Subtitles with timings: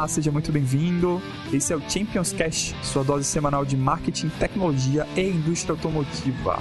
[0.00, 1.20] Olá, seja muito bem-vindo.
[1.52, 6.58] Esse é o Champions Cash, sua dose semanal de marketing, tecnologia e indústria automotiva.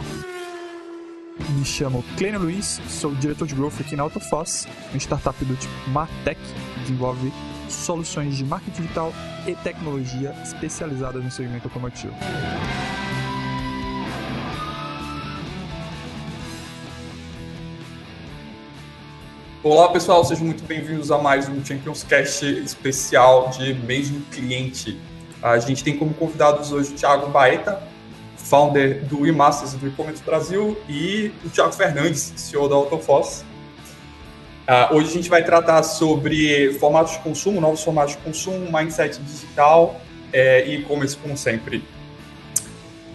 [1.52, 5.90] Me chamo Clênio Luiz, sou diretor de growth aqui na Autofoss, uma startup do tipo
[5.90, 6.38] Martech,
[6.74, 7.32] que desenvolve
[7.70, 9.14] soluções de marketing digital
[9.48, 12.14] e tecnologia especializadas no segmento automotivo.
[19.72, 25.00] Olá pessoal, sejam muito bem-vindos a mais um Champions Cast especial de mês do cliente.
[25.44, 27.80] A gente tem como convidados hoje o Thiago Baeta,
[28.36, 33.46] founder do eMasters do E-Commerce Brasil, e o Thiago Fernandes, CEO da Autofoss.
[34.68, 39.22] Uh, hoje a gente vai tratar sobre formatos de consumo, novos formatos de consumo, mindset
[39.22, 40.02] digital
[40.34, 41.84] é, e e-commerce como sempre.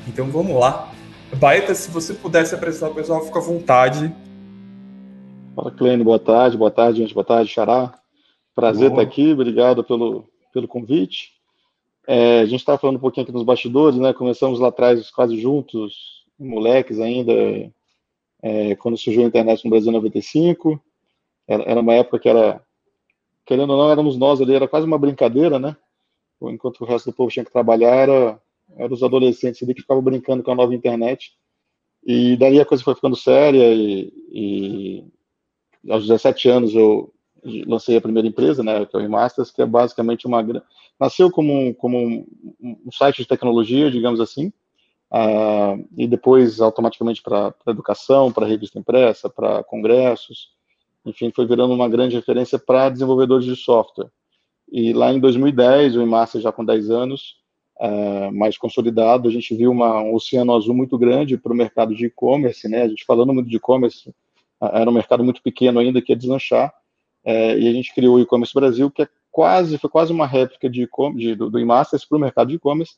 [0.07, 0.89] Então vamos lá.
[1.33, 4.15] Baeta, se você pudesse apresentar o pessoal, fica à vontade.
[5.55, 7.97] Fala, Clênio, boa tarde, boa tarde, gente, boa tarde, Xará.
[8.57, 9.03] Prazer boa.
[9.03, 11.33] estar aqui, obrigado pelo, pelo convite.
[12.09, 14.13] É, a gente estava falando um pouquinho aqui nos bastidores, né?
[14.13, 17.33] Começamos lá atrás quase juntos, moleques ainda,
[18.43, 20.83] é, quando surgiu a internet no Brasil em 95.
[21.47, 22.61] Era, era uma época que era,
[23.47, 25.77] querendo ou não, éramos nós ali, era quase uma brincadeira, né?
[26.43, 28.41] Enquanto o resto do povo tinha que trabalhar, era,
[28.77, 31.33] era os adolescentes ali que ficavam brincando com a nova internet.
[32.05, 35.14] E daí a coisa foi ficando séria e, e
[35.89, 37.13] aos 17 anos eu
[37.67, 40.43] lancei a primeira empresa, né, que é o Remasters, que é basicamente uma
[40.99, 42.27] nasceu como um, como
[42.61, 44.53] um, site de tecnologia, digamos assim,
[45.13, 50.51] uh, e depois automaticamente para educação, para revista impressa, para congressos,
[51.05, 54.09] enfim, foi virando uma grande referência para desenvolvedores de software.
[54.71, 57.37] E lá em 2010, o Remasters já com 10 anos,
[57.79, 61.95] uh, mais consolidado, a gente viu uma, um oceano azul muito grande para o mercado
[61.95, 64.15] de e-commerce, né, a gente falando muito de e-commerce,
[64.61, 66.73] era um mercado muito pequeno ainda que ia deslanchar,
[67.25, 70.69] é, e a gente criou o e-commerce Brasil, que é quase, foi quase uma réplica
[70.69, 72.97] de, de do, do e-masters para o mercado de e-commerce,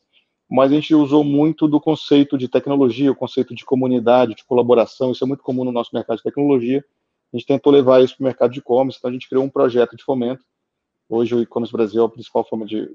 [0.50, 5.12] mas a gente usou muito do conceito de tecnologia, o conceito de comunidade, de colaboração,
[5.12, 6.84] isso é muito comum no nosso mercado de tecnologia,
[7.33, 9.49] a gente tentou levar isso para o mercado de e-commerce, então a gente criou um
[9.49, 10.44] projeto de fomento,
[11.09, 12.88] hoje o e-commerce Brasil é o principal, forma de,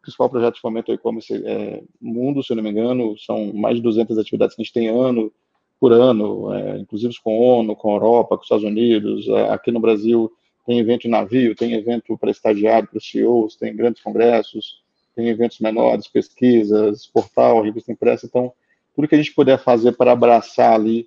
[0.00, 3.82] principal projeto de fomento e-commerce é, mundo, se eu não me engano, são mais de
[3.82, 5.32] 200 atividades que a gente tem ano,
[5.78, 9.28] por ano, é, inclusive com a ONU, com a Europa, com os Estados Unidos.
[9.28, 10.30] É, aqui no Brasil
[10.66, 14.80] tem evento de navio, tem evento para estagiário, para CEOs, tem grandes congressos,
[15.14, 18.26] tem eventos menores, pesquisas, portal, revista impressa.
[18.26, 18.52] Então,
[18.94, 21.06] tudo que a gente puder fazer para abraçar ali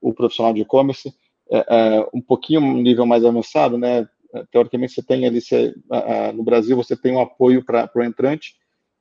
[0.00, 4.06] o profissional de e-commerce, uh, um pouquinho um nível mais avançado, né?
[4.50, 5.74] Teoricamente, você tem ali, você,
[6.34, 8.56] no Brasil, você tem um apoio para o entrante,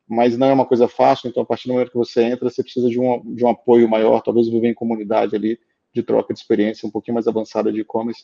[0.07, 2.63] mas não é uma coisa fácil, então a partir do momento que você entra, você
[2.63, 5.59] precisa de um, de um apoio maior, talvez viver em comunidade ali,
[5.94, 8.23] de troca de experiência um pouquinho mais avançada de e-commerce,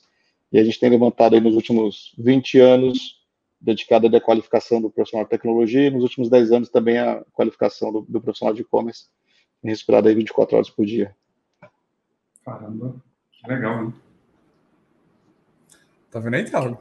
[0.51, 3.21] e a gente tem levantado aí nos últimos 20 anos,
[3.59, 7.91] dedicado à qualificação do profissional de tecnologia, e nos últimos 10 anos também a qualificação
[7.91, 9.07] do, do profissional de e-commerce,
[9.63, 11.15] respirado aí 24 horas por dia.
[12.45, 12.95] Caramba,
[13.31, 13.93] que legal, hein?
[16.11, 16.77] Tá vendo aí, Thiago?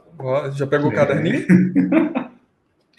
[0.53, 0.93] Já pegou é.
[0.93, 1.47] o caderninho?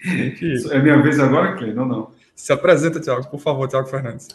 [0.04, 1.74] É minha vez agora, Cleide?
[1.74, 2.12] Não, não.
[2.34, 4.28] Se apresenta, Tiago, por favor, Tiago Fernandes.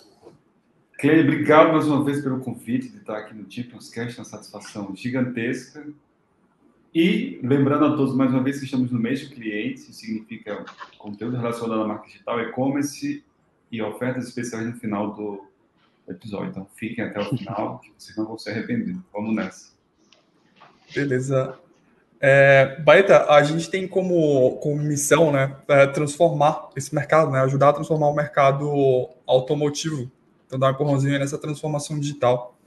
[0.98, 4.96] Cleide, obrigado mais uma vez pelo convite de estar aqui no Champions Cast, uma satisfação
[4.96, 5.86] gigantesca.
[6.94, 10.66] E lembrando a todos mais uma vez que estamos no mês de cliente, isso significa
[10.98, 13.24] conteúdo relacionado à marca digital, e-commerce
[13.72, 15.46] e ofertas especiais no final do
[16.08, 16.50] episódio.
[16.50, 18.98] Então fiquem até o final, que vocês não vão se arrepender.
[19.14, 19.72] Vamos nessa.
[20.94, 21.60] Beleza.
[22.22, 27.70] É, Baeta, a gente tem como, como missão né, é, transformar esse mercado, né, ajudar
[27.70, 30.12] a transformar o mercado automotivo,
[30.46, 32.58] então dar um empurrãozinho nessa transformação digital.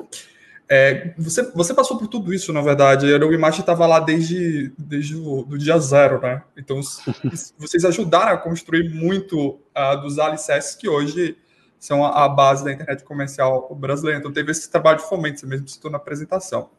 [0.74, 3.12] É, você, você passou por tudo isso, na verdade.
[3.12, 6.42] A Image estava lá desde, desde o do dia zero, né?
[6.56, 6.80] Então,
[7.58, 11.36] vocês ajudaram a construir muito uh, dos alicerces que hoje
[11.78, 14.18] são a, a, base da internet comercial brasileira.
[14.18, 16.70] Então, teve esse trabalho de fomento, você mesmo citou na apresentação.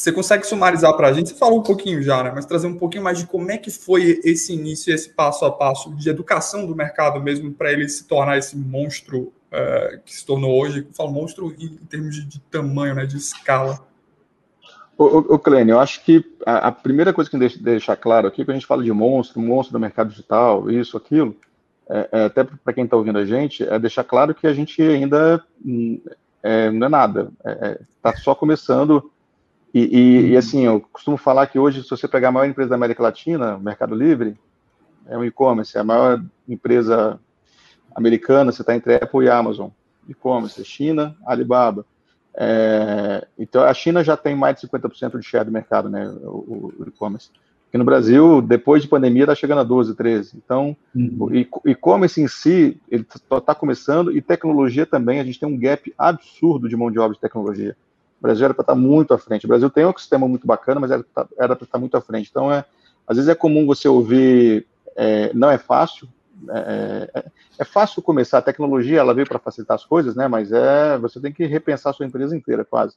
[0.00, 1.28] Você consegue sumarizar para a gente?
[1.28, 2.32] Você falou um pouquinho já, né?
[2.34, 5.52] Mas trazer um pouquinho mais de como é que foi esse início, esse passo a
[5.52, 10.24] passo de educação do mercado mesmo para ele se tornar esse monstro uh, que se
[10.24, 10.86] tornou hoje.
[10.88, 13.04] Eu falo monstro em, termos de, de, tamanho, né?
[13.04, 13.78] De escala.
[14.96, 18.52] O, Clênio, eu acho que a, a, primeira coisa que que deixar claro aqui, quando
[18.52, 21.36] a gente fala de monstro, monstro do mercado digital, isso, aquilo,
[21.90, 24.80] é, é, até para quem está ouvindo a gente, é deixar claro que a gente
[24.80, 26.00] ainda hum,
[26.42, 27.30] é, não é nada.
[27.38, 29.10] Está é, é, só começando
[29.72, 32.70] e, e, e, assim, eu costumo falar que hoje, se você pegar a maior empresa
[32.70, 34.36] da América Latina, Mercado Livre,
[35.06, 37.18] é um e-commerce, é a maior empresa
[37.94, 39.68] americana, você está entre Apple e Amazon,
[40.08, 41.86] e-commerce, China, Alibaba.
[42.34, 46.72] É, então, a China já tem mais de 50% de share do mercado, né, o,
[46.78, 47.30] o e-commerce.
[47.64, 50.36] Porque no Brasil, depois de pandemia, está chegando a 12, 13.
[50.36, 51.48] Então, uhum.
[51.64, 55.56] o e-commerce em si, ele está tá começando, e tecnologia também, a gente tem um
[55.56, 57.76] gap absurdo de mão de obra de tecnologia.
[58.20, 59.46] O Brasil era para estar tá muito à frente.
[59.46, 61.24] O Brasil tem um ecossistema muito bacana, mas era para
[61.54, 62.28] estar tá muito à frente.
[62.30, 62.64] Então, é,
[63.08, 66.06] às vezes é comum você ouvir, é, não é fácil,
[66.50, 67.24] é, é,
[67.58, 68.38] é, fácil começar.
[68.38, 70.28] A tecnologia, ela veio para facilitar as coisas, né?
[70.28, 72.94] Mas é, você tem que repensar a sua empresa inteira, quase.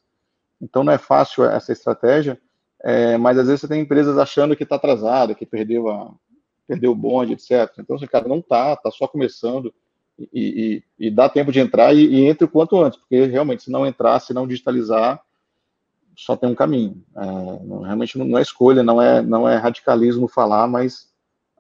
[0.62, 2.38] Então, não é fácil essa estratégia,
[2.84, 6.14] é, mas às vezes você tem empresas achando que está atrasada, que perdeu, a,
[6.68, 7.72] perdeu o bonde, etc.
[7.80, 9.74] Então, assim, cara, não está, está só começando
[10.31, 13.64] e, e, e, dá tempo de entrar e, e, entre o quanto antes, porque realmente,
[13.64, 15.22] se não entrar, se não digitalizar,
[16.16, 17.04] só tem um caminho.
[17.16, 17.25] É,
[17.66, 21.10] não, realmente não é escolha, não é, não é radicalismo falar, mas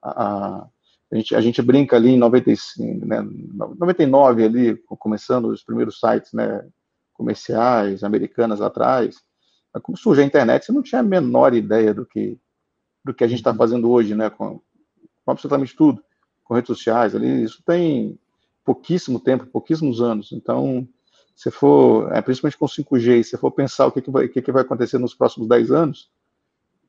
[0.01, 0.67] a,
[1.11, 3.21] a, gente, a gente brinca ali em 95, né,
[3.77, 6.65] 99 ali, começando os primeiros sites né,
[7.13, 9.23] comerciais, americanas atrás,
[9.81, 12.37] como surge a internet, você não tinha a menor ideia do que,
[13.03, 14.29] do que a gente está fazendo hoje, né?
[14.29, 14.59] Com,
[15.25, 16.03] com, absolutamente tudo,
[16.43, 17.43] com redes sociais ali.
[17.43, 18.19] Isso tem
[18.63, 20.31] pouquíssimo tempo, pouquíssimos anos.
[20.31, 20.87] Então,
[21.35, 24.51] se for, é, principalmente com 5G, se for pensar o que, que, vai, que, que
[24.51, 26.09] vai acontecer nos próximos 10 anos,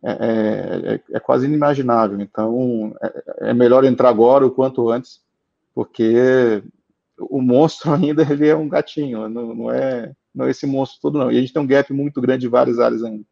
[0.03, 2.21] é, é, é, é quase inimaginável.
[2.21, 5.23] Então, é, é, melhor entrar agora o quanto antes,
[5.75, 6.63] porque
[7.19, 11.31] o monstro ainda ele é um gatinho, não, não é não esse monstro todo, não.
[11.31, 13.25] E a gente tem um gap muito grande em várias áreas ainda.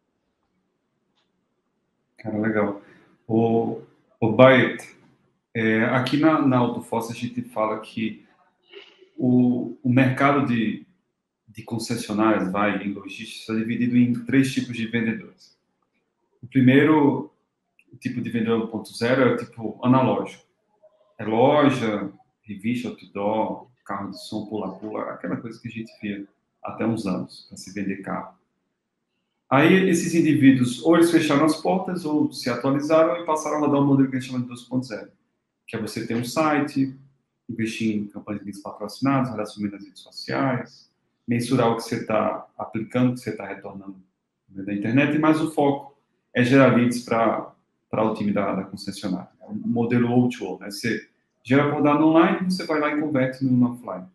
[2.17, 2.81] Cara, legal.
[3.27, 3.81] O,
[4.21, 4.95] o Baet,
[5.53, 8.22] é, aqui na, na Autofossa a gente fala que
[9.25, 10.85] o, o mercado de,
[11.47, 15.57] de concessionárias, vai, em logística, está dividido em três tipos de vendedores.
[16.41, 17.33] O primeiro
[18.01, 20.43] tipo de vendedor 1.0 é o tipo analógico.
[21.17, 22.11] É loja,
[22.41, 26.27] revista, outdoor, carro de som, pula-pula, aquela coisa que a gente via
[26.61, 28.35] até uns anos para se vender carro.
[29.49, 33.79] Aí esses indivíduos ou eles fecharam as portas ou se atualizaram e passaram a rodar
[33.79, 35.07] um modelo que a gente chama de 2.0,
[35.65, 36.93] que é você ter um site,
[37.49, 40.91] investir em campanhas de patrocinadas, relacionamento nas redes sociais,
[41.27, 43.95] mensurar o que você está aplicando, o que você está retornando
[44.47, 45.97] da internet, e mais o foco
[46.33, 47.53] é gerar leads para
[47.91, 49.29] o time da, da concessionária.
[49.41, 50.69] É um modelo O2O, né?
[50.69, 51.07] Você
[51.43, 54.07] gera por dado online, você vai lá e converte no offline.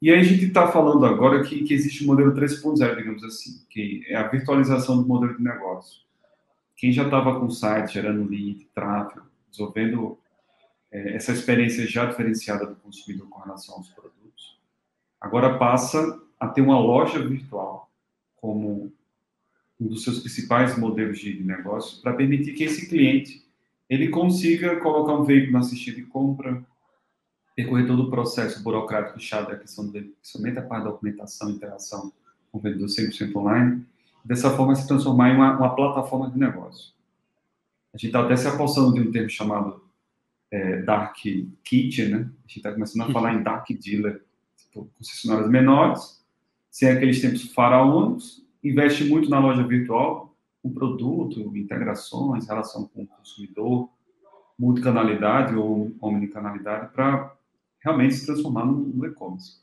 [0.00, 3.64] E aí a gente está falando agora que, que existe o modelo 3.0, digamos assim,
[3.70, 6.02] que é a virtualização do modelo de negócio.
[6.76, 10.18] Quem já estava com o site, gerando lead, tráfego, desenvolvendo
[10.92, 14.60] é, essa experiência já diferenciada do consumidor com relação aos produtos,
[15.18, 17.90] agora passa a ter uma loja virtual
[18.36, 18.92] como
[19.80, 23.42] um dos seus principais modelos de negócio para permitir que esse cliente
[23.88, 26.64] ele consiga colocar um veículo na assistida de compra,
[27.54, 31.54] percorrer todo o processo burocrático chato da questão de somente a parte da documentação e
[31.54, 32.12] interação
[32.50, 33.84] com o vendedor 100% online,
[34.24, 36.92] dessa forma se transformar em uma, uma plataforma de negócio.
[37.92, 39.82] A gente está até se apostando de um termo chamado
[40.52, 41.16] é, Dark
[41.64, 42.18] Kitchen, né?
[42.18, 44.22] A gente está começando a falar em Dark Dealer,
[44.58, 46.22] tipo, concessionárias menores,
[46.70, 53.06] sem aqueles tempos faraônicos, investe muito na loja virtual, com produto, integrações, relação com o
[53.06, 53.88] consumidor,
[54.58, 57.34] multicanalidade ou omnicanalidade para
[57.80, 59.56] realmente se transformar no, e-commerce.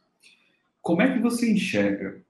[0.82, 2.22] Como é que você enxerga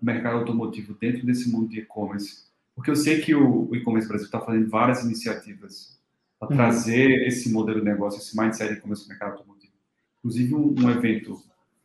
[0.00, 2.46] o mercado automotivo dentro desse mundo de e-commerce?
[2.74, 5.96] Porque eu sei que o, o e-commerce Brasil está fazendo várias iniciativas
[6.38, 6.56] para uhum.
[6.56, 9.72] trazer esse modelo de negócio, esse mindset de e-commerce no mercado automotivo.
[10.18, 11.42] Inclusive, um, um, evento,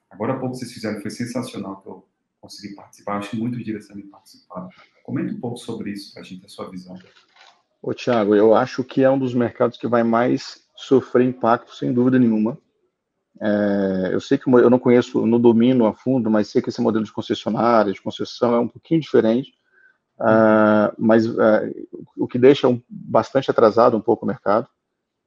[0.10, 2.06] agora há pouco vocês fizeram, foi sensacional, que eu
[2.40, 4.70] consegui participar, acho que muitos dias também participaram.
[5.04, 6.98] Comenta um pouco sobre isso para a gente, a sua visão.
[7.82, 11.94] Ô, Thiago, eu acho que é um dos mercados que vai mais sofrer impacto, sem
[11.94, 12.58] dúvida nenhuma.
[13.40, 16.82] É, eu sei que eu não conheço, não domino a fundo, mas sei que esse
[16.82, 19.54] modelo de concessionária, de concessão, é um pouquinho diferente,
[20.22, 21.38] uh, mas uh,
[22.18, 24.68] o que deixa um, bastante atrasado um pouco o mercado,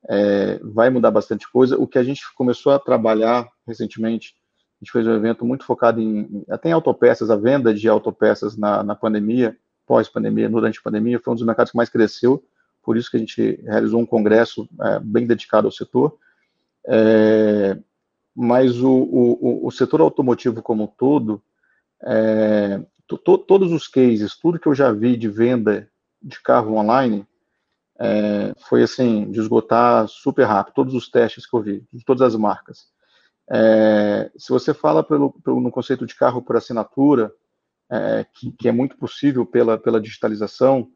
[0.09, 1.79] é, vai mudar bastante coisa.
[1.79, 4.35] O que a gente começou a trabalhar recentemente,
[4.81, 8.57] a gente fez um evento muito focado em, até em autopeças, a venda de autopeças
[8.57, 12.43] na, na pandemia, pós-pandemia, durante a pandemia, foi um dos mercados que mais cresceu,
[12.83, 16.17] por isso que a gente realizou um congresso é, bem dedicado ao setor.
[16.87, 17.79] É,
[18.37, 21.41] mas o, o, o, setor automotivo como um todo,
[22.03, 25.89] é, todos os cases, tudo que eu já vi de venda
[26.23, 27.27] de carro online,
[27.99, 32.23] é, foi assim, de esgotar super rápido, todos os testes que eu vi, de todas
[32.23, 32.89] as marcas.
[33.51, 37.33] É, se você fala pelo, pelo, no conceito de carro por assinatura,
[37.91, 40.91] é, que, que, é muito possível pela, pela digitalização,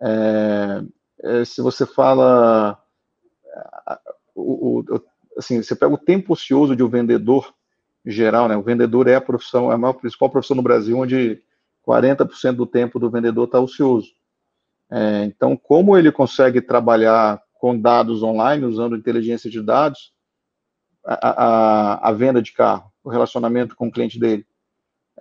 [0.00, 0.82] é,
[1.22, 2.78] é, se você fala
[4.34, 5.02] o, o,
[5.38, 7.52] assim, você pega o tempo ocioso de um vendedor
[8.04, 8.56] geral, né?
[8.56, 11.42] O vendedor é a profissão, é a maior, principal profissão no Brasil, onde
[11.86, 14.08] 40% do tempo do vendedor está ocioso.
[14.90, 20.12] É, então, como ele consegue trabalhar com dados online, usando inteligência de dados,
[21.04, 24.46] a, a, a venda de carro, o relacionamento com o cliente dele,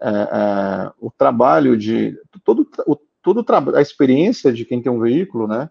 [0.01, 5.47] é, é, o trabalho de todo, o, todo a experiência de quem tem um veículo,
[5.47, 5.69] né?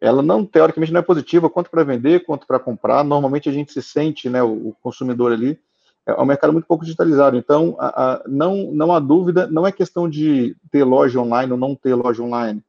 [0.00, 3.02] Ela não teoricamente não é positiva quanto para vender quanto para comprar.
[3.02, 5.58] Normalmente a gente se sente, né, o, o consumidor ali
[6.06, 7.36] é um mercado muito pouco digitalizado.
[7.36, 11.58] Então, a, a, não, não há dúvida, não é questão de ter loja online ou
[11.58, 12.62] não ter loja online.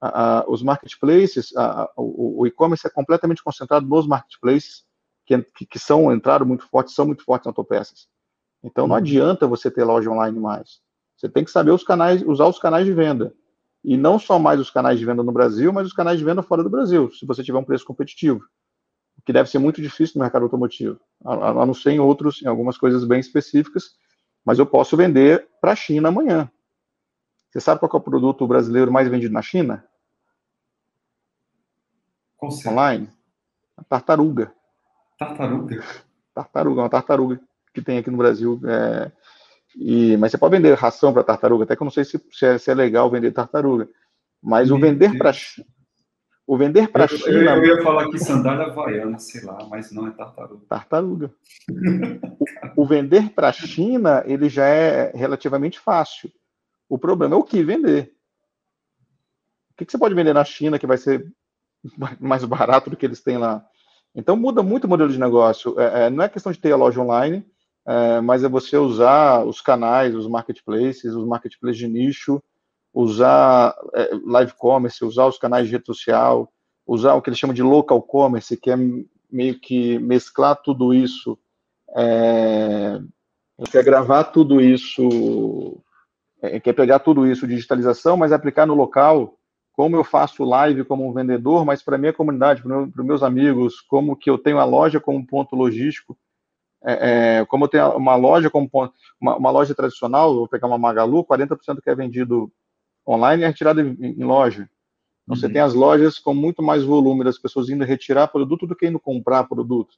[0.00, 1.52] A, os marketplaces,
[1.96, 4.84] o, o e-commerce é completamente concentrado nos marketplaces,
[5.26, 8.08] que, que, que, são, entraram muito fortes, são muito fortes em autopeças.
[8.62, 9.00] Então, não uhum.
[9.00, 10.80] adianta você ter loja online mais.
[11.16, 13.34] Você tem que saber os canais, usar os canais de venda.
[13.84, 16.42] E não só mais os canais de venda no Brasil, mas os canais de venda
[16.42, 18.40] fora do Brasil, se você tiver um preço competitivo
[19.28, 22.46] que deve ser muito difícil no mercado automotivo, a, a não ser em outros, em
[22.46, 23.94] algumas coisas bem específicas,
[24.42, 26.50] mas eu posso vender para a China amanhã.
[27.50, 29.84] Você sabe qual é o produto brasileiro mais vendido na China?
[32.38, 32.70] Conceito.
[32.70, 33.10] Online?
[33.76, 34.50] A tartaruga.
[35.18, 35.84] Tartaruga?
[36.32, 37.38] Tartaruga, uma tartaruga
[37.74, 38.58] que tem aqui no Brasil.
[38.64, 39.12] É,
[39.76, 42.46] e, mas você pode vender ração para tartaruga, até que eu não sei se, se,
[42.46, 43.86] é, se é legal vender tartaruga.
[44.42, 45.34] Mas Meu o vender para
[46.48, 47.56] o vender para a China.
[47.56, 50.64] Eu, eu, ia falar aqui sandália havaiana, sei lá, mas não é tartaruga.
[50.66, 51.30] Tartaruga.
[52.74, 56.32] o, o, vender para a China, ele já é relativamente fácil.
[56.88, 58.14] O problema é o que vender.
[59.72, 61.30] O que, que você pode vender na China que vai ser
[62.18, 63.62] mais barato do que eles têm lá?
[64.14, 65.78] Então muda muito o modelo de negócio.
[65.78, 67.44] É, é, não é questão de ter a loja online,
[67.86, 72.42] é, mas é você usar os canais, os marketplaces, os marketplaces de nicho
[73.00, 76.52] usar é, live commerce, usar os canais de rede social,
[76.84, 78.76] usar o que eles chamam de local commerce, que é
[79.30, 81.38] meio que mesclar tudo isso,
[81.96, 83.00] é,
[83.70, 85.80] quer gravar tudo isso,
[86.42, 89.38] é, quer pegar tudo isso, digitalização, mas aplicar no local,
[89.74, 93.80] como eu faço live como um vendedor, mas para minha comunidade, para meu, meus amigos,
[93.80, 96.18] como que eu tenho a loja como ponto logístico,
[96.82, 100.66] é, é, como eu tenho uma loja como ponto, uma, uma loja tradicional, vou pegar
[100.66, 102.50] uma Magalu, 40% do que é vendido
[103.08, 104.68] online é retirada em, loja.
[105.22, 105.36] Então, uhum.
[105.36, 108.86] você tem as lojas com muito mais volume das pessoas indo retirar produto do que
[108.86, 109.94] indo comprar produto.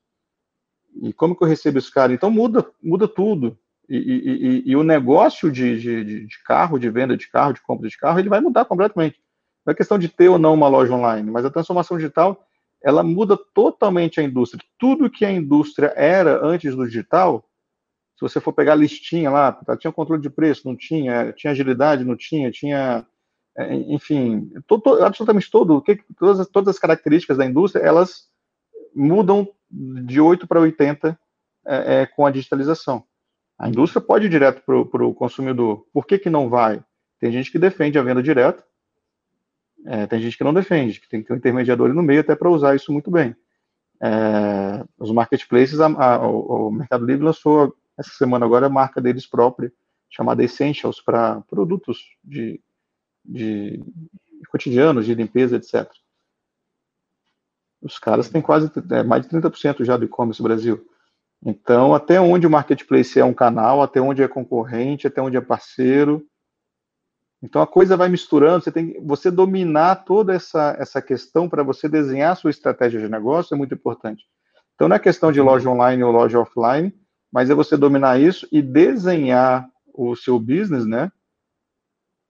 [1.03, 2.13] E como que eu recebo esse cara?
[2.13, 3.59] Então, muda, muda tudo.
[3.89, 7.63] E, e, e, e o negócio de, de, de, carro, de venda de carro, de
[7.63, 9.21] compra de carro, ele vai mudar completamente.
[9.67, 12.45] Não é questão de ter ou não uma loja online, mas a transformação digital,
[12.83, 14.65] ela muda totalmente a indústria.
[14.79, 17.45] Tudo que a indústria era antes do digital,
[18.21, 21.53] se você for pegar a listinha lá, tá, tinha controle de preço, não tinha, tinha
[21.53, 23.07] agilidade, não tinha, tinha,
[23.57, 24.53] é, enfim,
[25.03, 25.83] absolutamente todo,
[26.19, 28.29] todas, todas as características da indústria, elas
[28.95, 31.19] mudam de 8 para 80
[31.67, 33.05] é, é, com a digitalização.
[33.59, 35.87] A indústria pode ir direto para o consumidor.
[35.91, 36.85] Por que, que não vai?
[37.19, 38.63] Tem gente que defende a venda direta,
[39.87, 42.37] é, tem gente que não defende, que tem que ter um intermediador no meio até
[42.37, 43.35] para usar isso muito bem.
[44.03, 48.73] É, os marketplaces, a, a, o, o Mercado Livre lançou essa semana agora é a
[48.73, 49.73] marca deles própria,
[50.09, 52.61] chamada Essentials, para produtos de,
[53.25, 53.81] de
[54.51, 55.89] cotidianos, de limpeza, etc.
[57.83, 60.87] Os caras têm quase é, mais de 30% já do e-commerce no Brasil.
[61.45, 65.41] Então, até onde o marketplace é um canal, até onde é concorrente, até onde é
[65.41, 66.27] parceiro.
[67.43, 71.89] Então a coisa vai misturando, você tem você dominar toda essa, essa questão para você
[71.89, 74.27] desenhar sua estratégia de negócio é muito importante.
[74.75, 76.95] Então não é questão de loja online ou loja offline,
[77.33, 81.11] mas é você dominar isso e desenhar o seu business, né?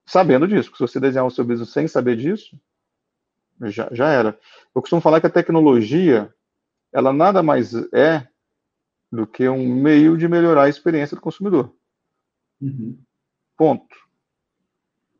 [0.05, 2.59] Sabendo disso, porque se você desenhar o seu business sem saber disso,
[3.63, 4.37] já, já era.
[4.75, 6.33] Eu costumo falar que a tecnologia,
[6.91, 8.27] ela nada mais é
[9.11, 11.73] do que um meio de melhorar a experiência do consumidor.
[12.61, 12.97] Uhum.
[13.57, 13.95] Ponto.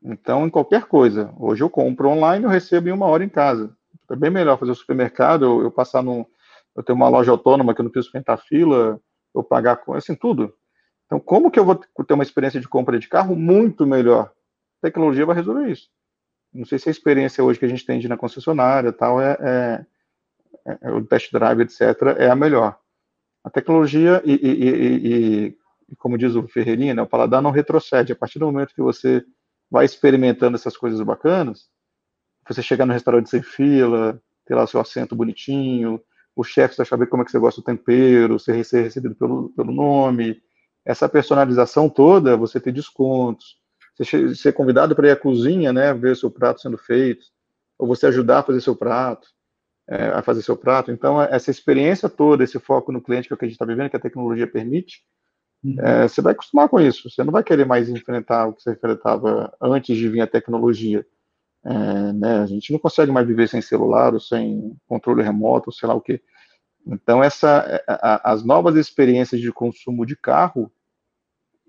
[0.02, 1.32] Então, em qualquer coisa.
[1.38, 3.76] Hoje eu compro online, eu recebo em uma hora em casa.
[4.10, 6.26] É bem melhor fazer o supermercado, eu, eu passar num.
[6.74, 9.00] Eu tenho uma loja autônoma que eu não preciso enfrentar fila,
[9.34, 10.54] eu pagar com assim tudo.
[11.06, 14.32] Então, como que eu vou ter uma experiência de compra de carro muito melhor?
[14.78, 15.88] A tecnologia vai resolver isso.
[16.52, 19.20] Não sei se a experiência hoje que a gente tem de ir na concessionária tal
[19.20, 19.86] é, é,
[20.66, 21.80] é, é o test drive, etc.,
[22.18, 22.78] é a melhor.
[23.42, 25.56] A tecnologia e, e, e,
[25.90, 28.12] e, como diz o Ferreirinha, né, o paladar não retrocede.
[28.12, 29.24] A partir do momento que você
[29.70, 31.68] vai experimentando essas coisas bacanas,
[32.46, 36.00] você chegar no restaurante sem fila, ter lá seu assento bonitinho,
[36.34, 39.50] o chefe vai saber como é que você gosta do tempero, ser, ser recebido pelo,
[39.50, 40.40] pelo nome,
[40.84, 43.56] essa personalização toda, você ter descontos,
[43.96, 47.24] você ser convidado para ir à cozinha, né, ver seu prato sendo feito,
[47.78, 49.28] ou você ajudar a fazer seu prato,
[49.88, 50.90] é, a fazer seu prato.
[50.90, 53.90] Então, essa experiência toda, esse foco no cliente que, é que a gente está vivendo,
[53.90, 55.02] que a tecnologia permite,
[55.62, 55.76] uhum.
[55.80, 57.10] é, você vai acostumar com isso.
[57.10, 61.04] Você não vai querer mais enfrentar o que você enfrentava antes de vir a tecnologia.
[61.64, 65.88] É, né, a gente não consegue mais viver sem celular ou sem controle remoto, sei
[65.88, 66.20] lá o que.
[66.86, 70.70] Então, essa, é, a, as novas experiências de consumo de carro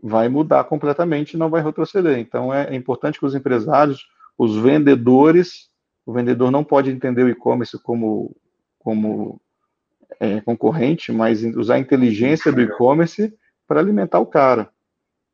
[0.01, 2.17] vai mudar completamente e não vai retroceder.
[2.17, 4.05] Então, é, é importante que os empresários,
[4.37, 5.69] os vendedores,
[6.05, 8.35] o vendedor não pode entender o e-commerce como,
[8.79, 9.39] como
[10.19, 13.33] é, concorrente, mas usar a inteligência do e-commerce
[13.67, 14.69] para alimentar o cara.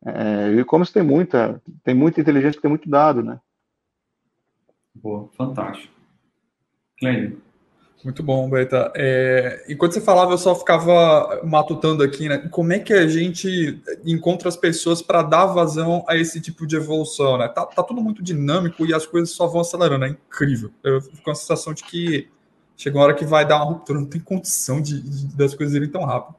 [0.06, 3.40] É, o e-commerce tem muita, tem muita inteligência, tem muito dado, né?
[5.02, 5.94] Boa, fantástico.
[6.98, 7.42] Clênio.
[8.04, 8.94] Muito bom, Beta.
[8.96, 12.38] É, enquanto você falava, eu só ficava matutando aqui, né?
[12.50, 16.78] Como é que a gente encontra as pessoas para dar vazão a esse tipo de
[16.78, 17.50] evolução, né?
[17.50, 20.72] Tá, tá, tudo muito dinâmico e as coisas só vão acelerando, é incrível.
[20.82, 22.30] Eu fico com a sensação de que
[22.78, 25.76] chega uma hora que vai dar uma ruptura, não tem condição de, de das coisas
[25.76, 26.36] irem tão rápido.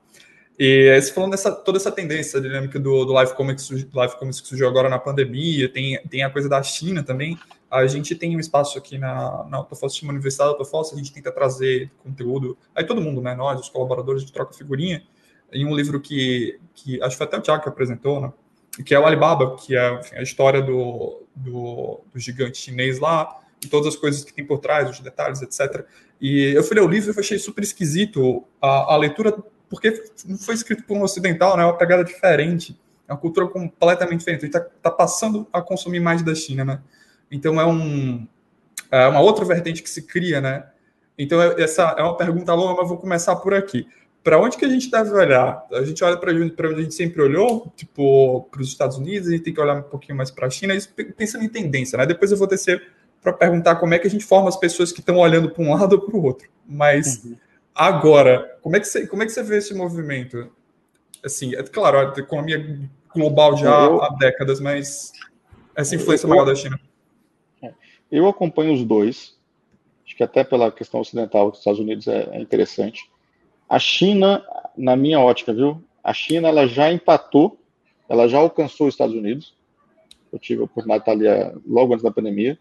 [0.59, 4.49] E você falando dessa toda essa tendência dinâmica do, do live comics, live comics que
[4.49, 7.39] surgiu agora na pandemia, tem, tem a coisa da China também.
[7.71, 11.89] A gente tem um espaço aqui na, na Autofossa, chama Universidade a gente tenta trazer
[12.03, 12.59] conteúdo.
[12.75, 13.35] Aí todo mundo, né?
[13.35, 15.05] Nós, os colaboradores, gente troca figurinha.
[15.53, 18.33] Em um livro que, que acho que foi até o Tiago que apresentou, né?
[18.85, 23.41] Que é o Alibaba, que é enfim, a história do, do, do, gigante chinês lá,
[23.63, 25.85] e todas as coisas que tem por trás, os detalhes, etc.
[26.21, 29.37] E eu fui ler o livro e achei super esquisito a, a leitura,
[29.69, 31.63] porque não foi escrito por um ocidental, né?
[31.63, 34.43] É uma pegada diferente, é uma cultura completamente diferente.
[34.43, 36.81] A gente está tá passando a consumir mais da China, né?
[37.31, 38.27] Então é um
[38.91, 40.65] é uma outra vertente que se cria, né?
[41.19, 43.87] Então é, essa é uma pergunta longa, mas vou começar por aqui.
[44.23, 45.65] Para onde que a gente deve olhar?
[45.73, 49.33] A gente olha para onde a gente sempre olhou, tipo para os Estados Unidos, a
[49.33, 52.05] gente tem que olhar um pouquinho mais para a China, isso pensando em tendência, né?
[52.05, 52.83] Depois eu vou descer
[53.23, 55.75] para perguntar como é que a gente forma as pessoas que estão olhando para um
[55.75, 56.49] lado ou para o outro.
[56.67, 57.37] Mas uhum.
[57.75, 60.51] agora, como é que você como é que você vê esse movimento?
[61.25, 62.81] Assim, é claro, a economia
[63.15, 65.13] global já eu, há décadas, mas
[65.75, 66.81] essa influência maior da China.
[68.11, 69.37] Eu acompanho os dois,
[70.05, 73.11] acho que até pela questão ocidental dos Estados Unidos é, é interessante.
[73.69, 74.45] A China,
[74.77, 75.83] na minha ótica, viu?
[76.03, 77.59] A China ela já empatou,
[78.09, 79.55] ela já alcançou os Estados Unidos.
[80.33, 82.59] Eu tive a oportunidade de estar ali logo antes da pandemia.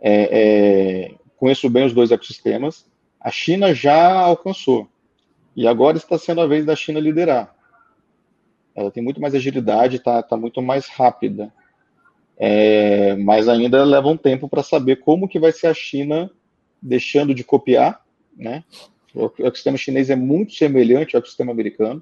[0.00, 2.86] É, é, conheço bem os dois ecossistemas.
[3.20, 4.88] A China já alcançou.
[5.54, 7.54] E agora está sendo a vez da China liderar.
[8.74, 11.52] Ela tem muito mais agilidade, está tá muito mais rápida.
[12.38, 16.30] É, mas ainda leva um tempo para saber como que vai ser a China
[16.80, 18.00] deixando de copiar,
[18.36, 18.62] né?
[19.12, 22.00] O ecossistema chinês é muito semelhante ao ecossistema americano.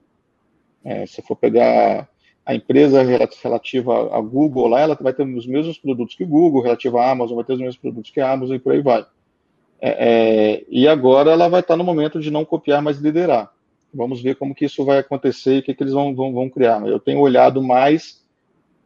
[0.85, 2.09] É, se for pegar
[2.45, 3.03] a empresa
[3.43, 7.37] relativa a Google lá, ela vai ter os mesmos produtos que Google, relativa à Amazon
[7.37, 9.07] vai ter os mesmos produtos que a Amazon e por aí vai.
[9.81, 13.51] É, é, e agora ela vai estar no momento de não copiar, mas liderar.
[13.93, 16.51] Vamos ver como que isso vai acontecer e o que, que eles vão, vão, vão
[16.51, 16.87] criar.
[16.87, 18.23] Eu tenho olhado mais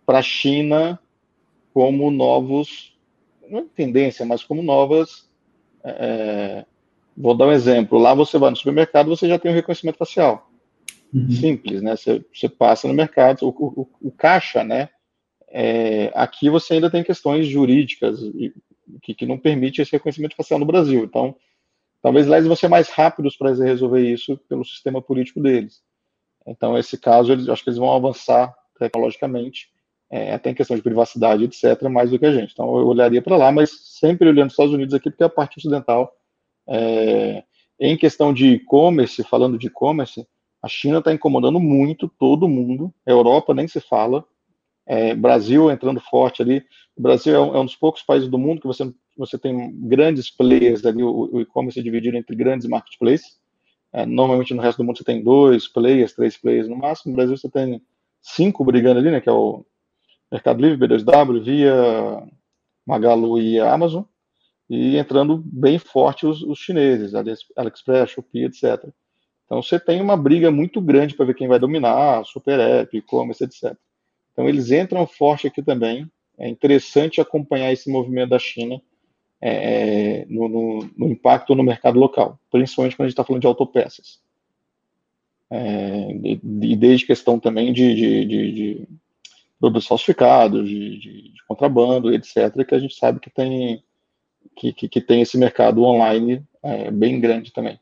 [0.06, 0.98] para a China
[1.72, 2.96] como novos,
[3.48, 5.28] não é tendência, mas como novas.
[5.82, 6.64] É,
[7.16, 7.98] vou dar um exemplo.
[7.98, 10.50] Lá você vai no supermercado, você já tem o um reconhecimento facial.
[11.12, 11.30] Uhum.
[11.30, 11.96] Simples, né?
[11.96, 14.88] Você, você, passa no mercado, o, o, o caixa, né?
[15.48, 18.20] É, aqui você ainda tem questões jurídicas
[19.02, 21.04] que, que não permite esse reconhecimento facial no Brasil.
[21.04, 21.34] Então,
[22.00, 25.82] talvez lá eles vão ser mais rápidos para resolver isso pelo sistema político deles.
[26.46, 29.68] Então, esse caso, eles, acho que eles vão avançar tecnologicamente
[30.10, 32.52] é, até em questão de privacidade, etc., mais do que a gente.
[32.52, 35.30] Então, eu olharia para lá, mas sempre olhando os Estados Unidos aqui, porque é a
[35.30, 36.12] parte ocidental.
[36.68, 37.44] É,
[37.78, 40.26] em questão de e-commerce, falando de e-commerce,
[40.62, 44.24] a China está incomodando muito todo mundo, a Europa nem se fala,
[44.86, 46.64] é, Brasil entrando forte ali.
[46.96, 49.72] O Brasil é um, é um, dos poucos países do mundo que você, você tem
[49.88, 53.38] grandes players ali, o, o e-commerce é dividido entre grandes marketplaces.
[53.92, 57.12] É, normalmente no resto do mundo você tem dois players, três players no máximo.
[57.12, 57.80] No Brasil você tem
[58.20, 59.64] cinco brigando ali, né, que é o
[60.30, 62.22] Mercado Livre, B2W, via
[62.86, 64.04] Magalu e Amazon,
[64.68, 68.88] e entrando bem forte os, os chineses, AliExpress, Shopee, etc.
[69.44, 73.42] Então você tem uma briga muito grande para ver quem vai dominar, Super App, e-commerce,
[73.42, 73.76] etc.
[74.32, 76.08] Então eles entram forte aqui também.
[76.38, 78.80] É interessante acompanhar esse movimento da China
[79.40, 83.46] é, no, no, no, impacto no mercado local, principalmente quando a gente está falando de
[83.46, 84.20] autopeças.
[85.50, 88.88] É, e, e desde questão também de, de, de, de
[89.60, 93.84] produtos falsificados, de, de, de, contrabando, etc., que a gente sabe que tem,
[94.56, 97.78] que, que, que tem esse mercado online é, bem grande também.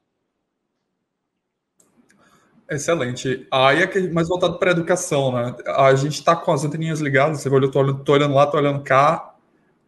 [2.69, 3.47] Excelente.
[3.51, 5.57] Aí é mais voltado para a educação, né?
[5.69, 8.59] A gente está com as anteninhas ligadas, você olha, eu tô olhando, olhando lá, tô
[8.59, 9.35] olhando cá,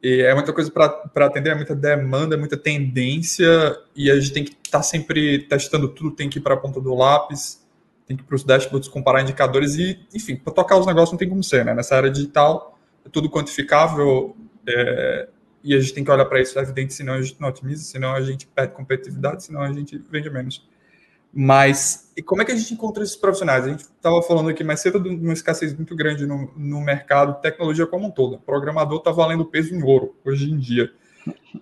[0.02, 4.32] e é muita coisa para atender, é muita demanda, é muita tendência, e a gente
[4.32, 7.59] tem que estar tá sempre testando tudo, tem que ir para a ponta do lápis
[8.10, 11.28] tem que para os dashboards comparar indicadores e, enfim, para tocar os negócios não tem
[11.28, 11.72] como ser, né?
[11.72, 15.28] Nessa área digital, é tudo quantificável, é,
[15.62, 17.84] e a gente tem que olhar para isso, é evidente, senão a gente não otimiza,
[17.84, 20.68] senão a gente perde competitividade, senão a gente vende menos.
[21.32, 23.64] Mas e como é que a gente encontra esses profissionais?
[23.64, 27.40] A gente estava falando aqui mais cedo de uma escassez muito grande no, no mercado
[27.40, 28.34] tecnologia como um todo.
[28.34, 30.90] O programador está valendo peso em ouro hoje em dia.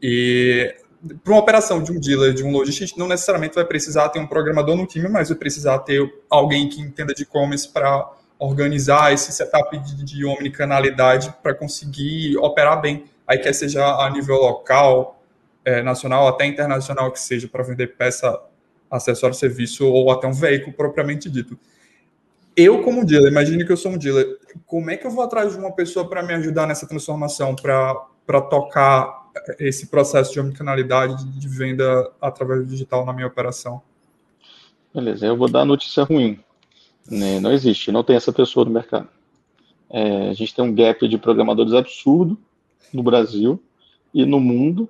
[0.03, 0.75] E
[1.23, 4.27] para uma operação de um dealer, de um lojista, não necessariamente vai precisar ter um
[4.27, 9.33] programador no time, mas vai precisar ter alguém que entenda de e-commerce para organizar esse
[9.33, 13.05] setup de, de omnicanalidade para conseguir operar bem.
[13.27, 15.21] Aí quer seja a nível local,
[15.65, 18.41] é, nacional, até internacional que seja, para vender peça,
[18.91, 21.59] acessório, serviço ou até um veículo propriamente dito.
[22.57, 25.53] Eu, como dealer, imagine que eu sou um dealer, como é que eu vou atrás
[25.53, 29.28] de uma pessoa para me ajudar nessa transformação, para tocar
[29.59, 33.83] esse processo de omnicanalidade de venda através do digital na minha operação?
[34.95, 36.39] Beleza, eu vou dar notícia ruim.
[37.11, 37.41] Né?
[37.41, 39.09] Não existe, não tem essa pessoa no mercado.
[39.91, 42.39] É, a gente tem um gap de programadores absurdo
[42.93, 43.63] no Brasil
[44.13, 44.89] e no mundo.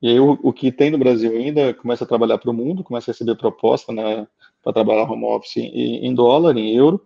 [0.00, 2.84] E aí o, o que tem no Brasil ainda começa a trabalhar para o mundo,
[2.84, 4.26] começa a receber proposta né,
[4.62, 7.04] para trabalhar home office em, em dólar, em euro.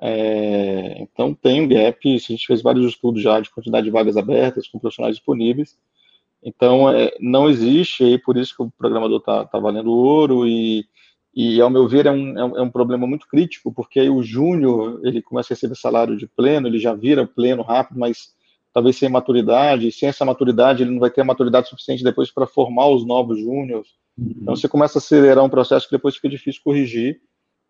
[0.00, 4.16] É, então tem um gap, a gente fez vários estudos já de quantidade de vagas
[4.16, 5.78] abertas com profissionais disponíveis.
[6.42, 10.84] Então, é, não existe, aí por isso que o programador está tá valendo ouro, e,
[11.34, 14.10] e, ao meu ver, é um, é um, é um problema muito crítico, porque aí
[14.10, 18.34] o júnior, ele começa a receber salário de pleno, ele já vira pleno rápido, mas
[18.72, 22.30] talvez sem maturidade, e sem essa maturidade, ele não vai ter a maturidade suficiente depois
[22.30, 23.88] para formar os novos júniores.
[24.18, 24.34] Uhum.
[24.42, 27.20] Então, você começa a acelerar um processo que depois fica difícil corrigir,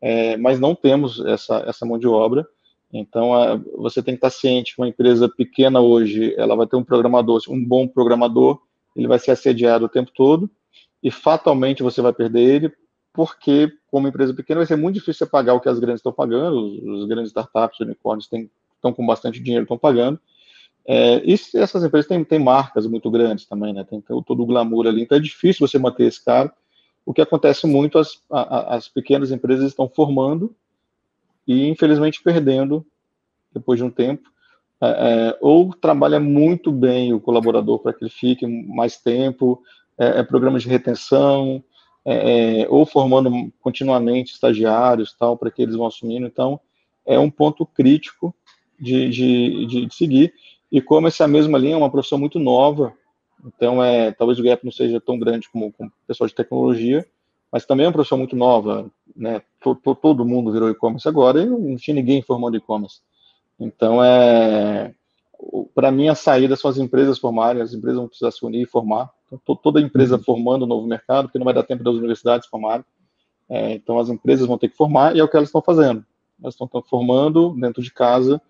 [0.01, 2.47] é, mas não temos essa, essa mão de obra,
[2.93, 3.31] então,
[3.77, 7.41] você tem que estar ciente que uma empresa pequena hoje, ela vai ter um programador,
[7.49, 8.61] um bom programador,
[8.95, 10.51] ele vai ser assediado o tempo todo,
[11.03, 12.73] e fatalmente você vai perder ele,
[13.15, 16.13] porque, como empresa pequena, vai ser muito difícil você pagar o que as grandes estão
[16.13, 20.21] pagando, os, grandes startups, unicórnios, estão com bastante dinheiro, estão pagando.
[20.87, 23.85] É, e essas empresas têm, têm marcas muito grandes também, né?
[23.85, 26.53] Tem todo o glamour ali, então é difícil você manter esse cara.
[27.07, 30.55] O que acontece muito, as, as pequenas empresas estão formando
[31.47, 32.85] e infelizmente perdendo
[33.53, 34.31] depois de um tempo.
[34.81, 39.63] É, é, ou trabalha muito bem o colaborador para que ele fique mais tempo,
[39.97, 41.63] é, é programas de retenção,
[42.05, 46.27] é, é, ou formando continuamente estagiários tal para que eles vão assumindo.
[46.27, 46.59] Então
[47.07, 48.35] é um ponto crítico
[48.79, 50.35] de, de, de, de seguir.
[50.71, 52.93] E como essa mesma linha é uma profissão muito nova,
[53.45, 57.07] então é talvez o gap não seja tão grande como, como o pessoal de tecnologia,
[57.53, 59.43] mas também é uma profissão muito nova, né?
[59.61, 63.01] Todo, todo mundo virou e-commerce agora e não tinha ninguém formando e-commerce.
[63.61, 64.95] Então, é,
[65.75, 68.67] para mim, a saída são as empresas formarem, as empresas vão precisar se unir e
[68.67, 69.11] formar.
[69.31, 70.23] Então, toda empresa uhum.
[70.23, 72.85] formando um novo mercado, porque não vai dar tempo das universidades formarem.
[73.49, 76.05] É, então, as empresas vão ter que formar e é o que elas estão fazendo.
[76.41, 78.41] Elas estão formando dentro de casa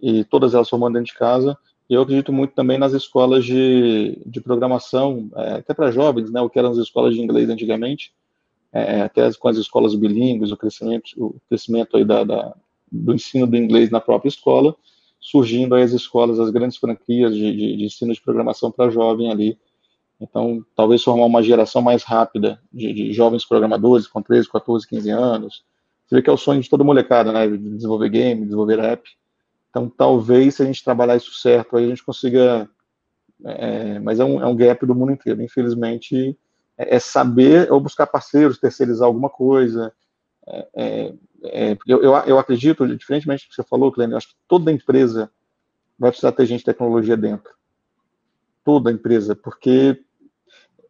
[0.00, 1.58] e todas elas formando dentro de casa.
[1.88, 6.40] E eu acredito muito também nas escolas de, de programação, é, até para jovens, né,
[6.40, 8.12] o que eram as escolas de inglês antigamente,
[8.74, 12.56] é, até com as escolas bilíngues, o crescimento, o crescimento aí da, da,
[12.90, 14.74] do ensino do inglês na própria escola,
[15.20, 19.30] surgindo aí as escolas, as grandes franquias de, de, de ensino de programação para jovem
[19.30, 19.56] ali.
[20.20, 25.10] Então, talvez formar uma geração mais rápida de, de, jovens programadores com 13, 14, 15
[25.10, 25.64] anos.
[26.06, 27.46] Você vê que é o sonho de toda molecada, né?
[27.48, 29.08] De desenvolver game, desenvolver app.
[29.70, 32.68] Então, talvez, se a gente trabalhar isso certo, aí a gente consiga.
[33.44, 35.42] É, mas é um, é um gap do mundo inteiro.
[35.42, 36.36] Infelizmente,
[36.78, 39.92] é, é saber ou buscar parceiros, terceirizar alguma coisa.
[40.46, 44.28] É, é, é eu, eu, eu, acredito, diferentemente do que você falou, Clênio, eu acho
[44.28, 45.30] que toda empresa
[45.98, 47.52] vai precisar ter gente de tecnologia dentro.
[48.64, 50.00] Toda empresa, porque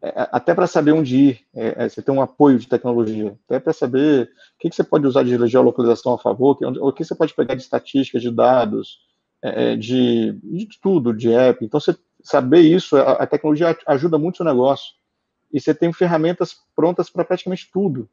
[0.01, 3.73] é, até para saber onde ir, é, você tem um apoio de tecnologia, até para
[3.73, 7.33] saber o que, que, você pode usar de geolocalização a favor, o que você pode
[7.33, 8.99] pegar de estatísticas, de dados,
[9.77, 11.63] de, de tudo, de app.
[11.63, 14.95] Então, você saber isso, a, a tecnologia ajuda muito o seu negócio
[15.55, 18.09] e você tem ferramentas prontas para praticamente tudo.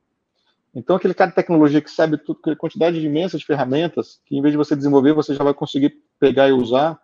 [0.72, 4.40] Então, aquele cara de tecnologia que sabe tudo, aquela quantidade imensa de ferramentas, que em
[4.40, 7.00] vez de você desenvolver, você já vai conseguir pegar e usar.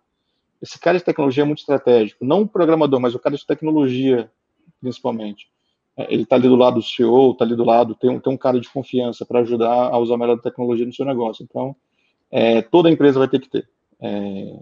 [0.63, 2.25] Esse cara de tecnologia é muito estratégico.
[2.25, 4.31] Não o programador, mas o cara de tecnologia,
[4.81, 5.49] principalmente.
[5.97, 8.33] É, ele está ali do lado do CEO, está ali do lado, tem um, tem
[8.33, 11.43] um cara de confiança para ajudar a usar melhor a tecnologia no seu negócio.
[11.43, 11.75] Então,
[12.31, 13.69] é, toda empresa vai ter que ter.
[14.01, 14.57] É,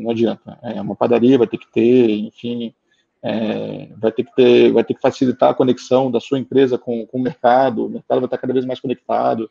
[0.00, 0.58] não adianta.
[0.62, 2.74] É uma padaria vai ter que ter, enfim,
[3.22, 7.06] é, vai ter que ter, vai ter que facilitar a conexão da sua empresa com,
[7.06, 9.50] com o mercado, o mercado vai estar cada vez mais conectado,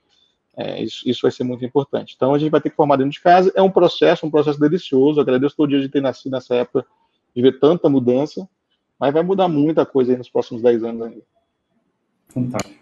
[0.58, 2.14] é, isso, isso, vai ser muito importante.
[2.16, 4.60] Então, a gente vai ter que formar dentro de casa, é um processo, um processo
[4.60, 6.86] delicioso, agradeço todo dia de ter nascido nessa época,
[7.36, 8.48] de ver tanta mudança,
[9.00, 11.22] mas vai mudar muita coisa nos próximos 10 anos ainda.
[12.28, 12.80] Fantástico.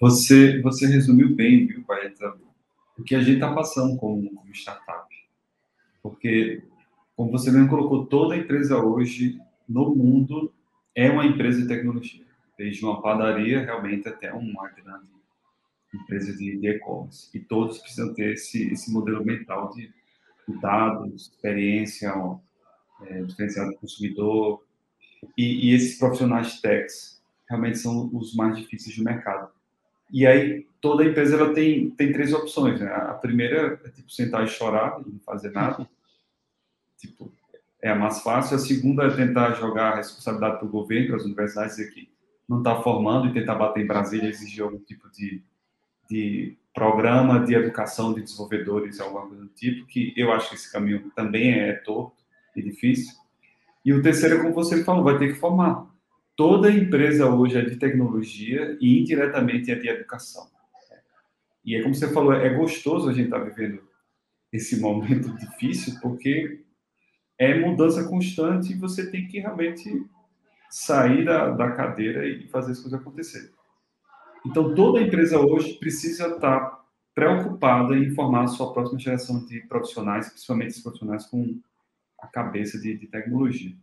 [0.00, 1.84] Você, você resumiu bem, viu,
[2.98, 5.08] o que a gente está passando como, como startup.
[6.02, 6.62] Porque,
[7.16, 10.52] como você mesmo colocou, toda empresa hoje no mundo
[10.94, 12.24] é uma empresa de tecnologia,
[12.56, 15.06] desde uma padaria realmente até uma grande
[15.94, 17.30] empresa de e-commerce.
[17.34, 19.92] E todos precisam ter esse, esse modelo mental de,
[20.60, 22.12] dados, experiência,
[23.02, 24.64] é, diferencial do consumidor.
[25.36, 29.50] E, e esses profissionais de techs realmente são os mais difíceis do mercado.
[30.10, 32.80] E aí, toda empresa ela tem, tem três opções.
[32.80, 32.86] Né?
[32.86, 35.88] A primeira é tipo sentar e chorar e não fazer nada.
[36.98, 37.32] Tipo,
[37.82, 38.56] é mais fácil.
[38.56, 42.08] A segunda é tentar jogar a responsabilidade para o governo, para as universidades, dizer que
[42.48, 45.42] não está formando e tentar bater em Brasília exigir algum tipo de,
[46.08, 50.72] de programa de educação de desenvolvedores, alguma coisa do tipo, que eu acho que esse
[50.72, 52.16] caminho também é torto
[52.56, 53.14] e difícil.
[53.84, 55.86] E o terceiro é como você falou, vai ter que formar.
[56.34, 60.48] Toda empresa hoje é de tecnologia e indiretamente é de educação.
[61.64, 63.82] E é como você falou, é gostoso a gente estar tá vivendo
[64.52, 66.64] esse momento difícil, porque
[67.38, 70.04] é mudança constante e você tem que realmente
[70.68, 73.50] sair da, da cadeira e fazer as coisas acontecerem.
[74.44, 80.28] Então, toda empresa hoje precisa estar preocupada em formar a sua próxima geração de profissionais,
[80.28, 81.58] principalmente os profissionais com
[82.20, 83.74] a cabeça de, de tecnologia.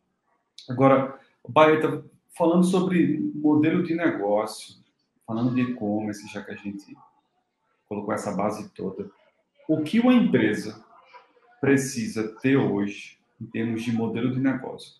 [0.69, 2.03] Agora, Baeta,
[2.37, 4.75] falando sobre modelo de negócio,
[5.25, 6.95] falando de e-commerce, já que a gente
[7.87, 9.09] colocou essa base toda,
[9.67, 10.83] o que uma empresa
[11.59, 14.93] precisa ter hoje em termos de modelo de negócio,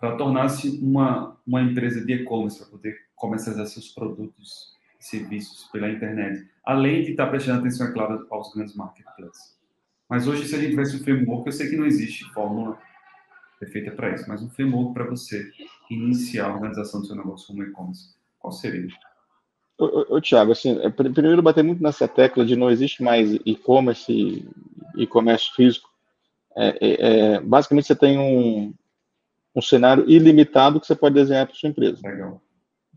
[0.00, 5.88] para tornar-se uma, uma empresa de e-commerce, para poder comercializar seus produtos e serviços pela
[5.88, 9.56] internet, além de estar prestando atenção, é claro, aos grandes marketplaces.
[10.08, 12.78] Mas hoje, se a gente tivesse um framework, eu sei que não existe fórmula
[13.58, 15.50] perfeita para isso, mas um framework para você
[15.90, 18.88] iniciar a organização do seu negócio como e-commerce, qual seria?
[19.78, 24.44] Ô, Thiago, assim, é, primeiro bater muito nessa tecla de não existe mais e-commerce
[24.96, 25.87] e comércio físico.
[26.60, 28.74] É, é, é, basicamente, você tem um,
[29.54, 32.00] um cenário ilimitado que você pode desenhar para sua empresa.
[32.02, 32.42] Legal.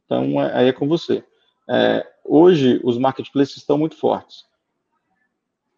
[0.03, 1.23] Então, é, aí é com você.
[1.69, 4.45] É, hoje, os marketplaces estão muito fortes.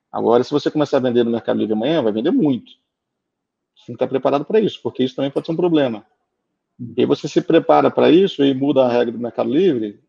[0.09, 2.71] Agora, se você começar a vender no Mercado Livre amanhã, vai vender muito.
[3.75, 6.05] Você tem que estar preparado para isso, porque isso também pode ser um problema.
[6.95, 9.99] E aí você se prepara para isso e muda a regra do Mercado Livre,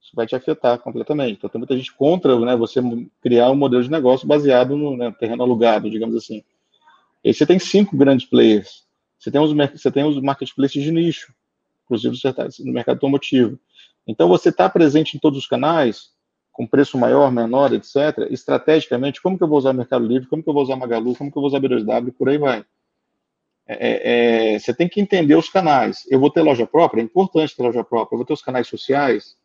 [0.00, 1.36] isso vai te afetar completamente.
[1.36, 2.80] Então, tem muita gente contra né, você
[3.20, 6.42] criar um modelo de negócio baseado no né, terreno alugado, digamos assim.
[7.24, 8.84] E você tem cinco grandes players.
[9.18, 11.32] Você tem os, você tem os marketplaces de nicho,
[11.84, 12.14] inclusive
[12.60, 13.58] no mercado automotivo.
[14.06, 16.10] Então, você está presente em todos os canais,
[16.52, 20.48] com preço maior, menor, etc., estrategicamente, como que eu vou usar Mercado Livre, como que
[20.48, 22.64] eu vou usar Magalu, como que eu vou usar B2W, por aí vai.
[23.66, 26.04] É, é, é, você tem que entender os canais.
[26.10, 28.14] Eu vou ter loja própria, é importante ter loja própria.
[28.14, 29.36] Eu vou ter os canais sociais,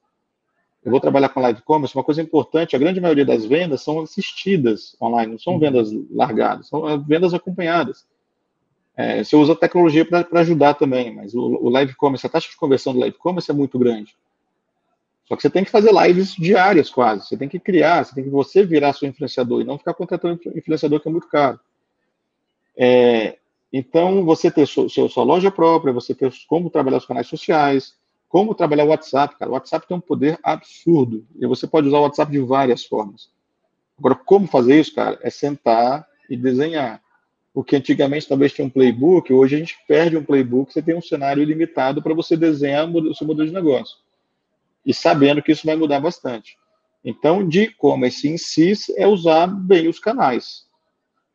[0.83, 3.99] eu vou trabalhar com live commerce, uma coisa importante, a grande maioria das vendas são
[3.99, 5.59] assistidas online, não são uhum.
[5.59, 8.05] vendas largadas, são é, vendas acompanhadas.
[8.95, 12.49] É, você usa a tecnologia para ajudar também, mas o, o, live commerce, a taxa
[12.49, 14.15] de conversão do live commerce é muito grande.
[15.25, 18.23] Só que você tem que fazer lives diárias quase, você tem que criar, você tem
[18.23, 21.59] que você virar seu influenciador e não ficar contratando influenciador que é muito caro.
[22.75, 23.37] É,
[23.71, 27.98] então, você ter sua, sua loja própria, você ter como trabalhar os canais sociais,
[28.29, 29.49] como trabalhar o WhatsApp, cara.
[29.49, 31.25] O WhatsApp tem um poder absurdo.
[31.37, 33.29] E você pode usar o WhatsApp de várias formas.
[33.97, 35.19] Agora, como fazer isso, cara?
[35.23, 37.01] É sentar e desenhar.
[37.53, 40.95] O que antigamente talvez tinha um playbook, hoje a gente perde um playbook, você tem
[40.95, 43.97] um cenário ilimitado para você desenhar o seu modelo de negócio.
[44.85, 46.55] E sabendo que isso vai mudar bastante.
[47.03, 50.67] Então, de e-commerce em si é usar bem os canais.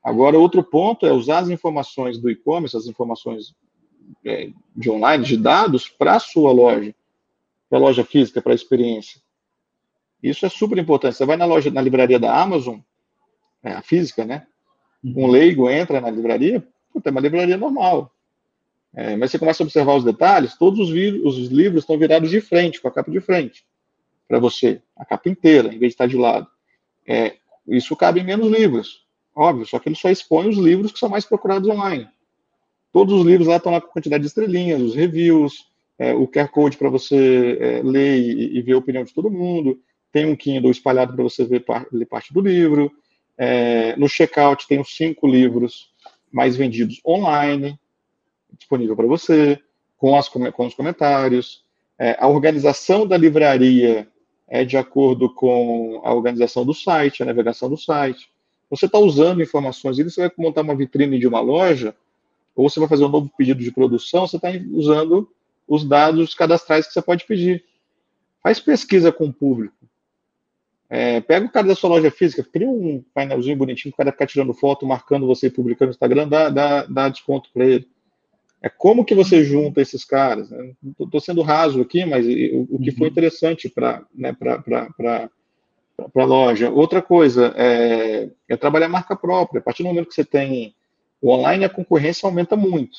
[0.03, 3.55] Agora, outro ponto é usar as informações do e-commerce, as informações
[4.75, 6.95] de online, de dados, para a sua loja,
[7.69, 9.21] para a loja física, para a experiência.
[10.23, 11.17] Isso é super importante.
[11.17, 12.79] Você vai na loja, na livraria da Amazon,
[13.63, 14.47] é, a física, né?
[15.05, 15.31] Um uhum.
[15.31, 18.11] leigo entra na livraria, puta, é uma livraria normal.
[18.95, 22.41] É, mas você começa a observar os detalhes, todos os, os livros estão virados de
[22.41, 23.67] frente, com a capa de frente,
[24.29, 26.47] para você, a capa inteira, em vez de estar de lado.
[27.07, 27.37] É,
[27.67, 31.09] isso cabe em menos livros, óbvio, só que ele só expõe os livros que são
[31.09, 32.09] mais procurados online.
[32.95, 35.67] Todos os livros lá estão lá com quantidade de estrelinhas, os reviews,
[35.99, 39.29] é, o QR Code para você é, ler e, e, ver a opinião de todo
[39.29, 39.81] mundo.
[40.13, 42.93] Tem um Kindle espalhado para você ver par, ler parte do livro.
[43.37, 45.93] É, no checkout tem os cinco livros
[46.31, 47.77] mais vendidos online,
[48.57, 49.59] disponível para você,
[49.99, 51.65] com, as, com os comentários.
[51.99, 54.07] É, a organização da livraria
[54.47, 58.29] é de acordo com a organização do site, a navegação do site.
[58.71, 61.93] Você está usando informações, e você vai montar uma vitrine de uma loja,
[62.55, 65.29] ou você vai fazer um novo pedido de produção, você está usando
[65.67, 67.65] os dados cadastrais que você pode pedir.
[68.43, 69.75] Faz pesquisa com o público.
[70.89, 74.27] É, pega o cara da sua loja física, cria um painelzinho bonitinho, o cara ficar
[74.27, 77.89] tirando foto, marcando você e publicando no Instagram, dá, dá, dá desconto para ele.
[78.63, 80.51] É como que você junta esses caras?
[80.51, 81.21] Estou né?
[81.21, 83.13] sendo raso aqui, mas o, o que foi uhum.
[83.13, 85.29] interessante para né, para
[86.15, 86.71] a loja.
[86.71, 89.59] Outra coisa é, é, trabalhar marca própria.
[89.59, 90.75] A partir do momento que você tem
[91.25, 92.99] o online, a concorrência aumenta muito.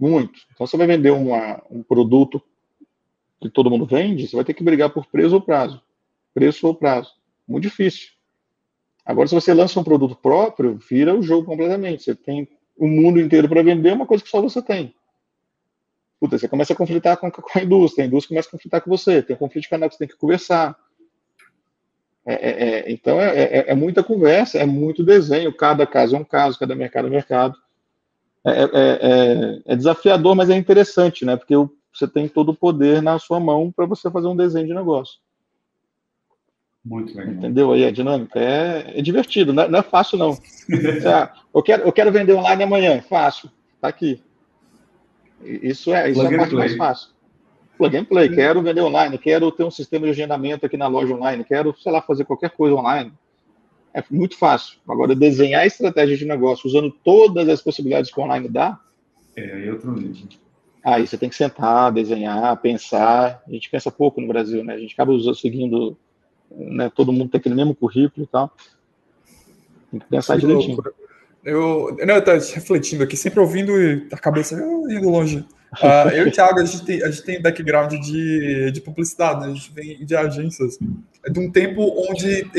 [0.00, 0.40] Muito.
[0.50, 2.42] Então, você vai vender uma, um produto
[3.38, 5.82] que todo mundo vende, você vai ter que brigar por preço ou prazo.
[6.32, 7.12] Preço ou prazo.
[7.46, 8.12] Muito difícil.
[9.04, 12.04] Agora, se você lança um produto próprio, vira o jogo completamente.
[12.04, 12.48] Você tem
[12.78, 14.94] o mundo inteiro para vender uma coisa que só você tem.
[16.18, 19.22] Puta, você começa a conflitar com, a indústria, a indústria começa a conflitar com você,
[19.22, 20.74] tem um conflito de canal que você tem que conversar.
[22.24, 26.18] É, é, é, então é, é, é, muita conversa, é muito desenho, cada caso é
[26.18, 27.58] um caso, cada mercado é um mercado.
[28.44, 31.36] É, é desafiador, mas é interessante, né?
[31.36, 31.54] Porque
[31.92, 35.20] você tem todo o poder na sua mão para você fazer um desenho de negócio.
[36.84, 37.34] Muito legal.
[37.34, 38.40] Entendeu aí a dinâmica?
[38.40, 40.32] É, divertido, não é, não é fácil, não.
[40.32, 43.48] é, eu, quero, eu quero vender online amanhã, fácil,
[43.80, 44.20] tá aqui.
[45.40, 47.10] Isso é, isso é a parte mais fácil.
[47.78, 51.14] Plug and play, quero vender online, quero ter um sistema de agendamento aqui na loja
[51.14, 53.12] online, quero, sei lá, fazer qualquer coisa online.
[53.94, 54.78] É muito fácil.
[54.88, 58.78] Agora, desenhar estratégia de negócio usando todas as possibilidades que o online dá.
[59.36, 60.28] É, é outro nível.
[60.84, 63.42] Aí você tem que sentar, desenhar, pensar.
[63.46, 64.74] A gente pensa pouco no Brasil, né?
[64.74, 65.96] A gente acaba usando, seguindo
[66.56, 68.50] né, todo mundo tem aquele mesmo currículo e tal.
[69.90, 70.82] Tem que pensar direitinho.
[71.44, 74.54] Eu, não, eu refletindo aqui, sempre ouvindo e a cabeça
[74.88, 75.44] indo longe.
[75.80, 79.44] Uh, eu e o Thiago, a gente tem, a gente tem background de, de publicidade,
[79.44, 80.78] a gente vem de agências.
[81.24, 82.50] É de um tempo onde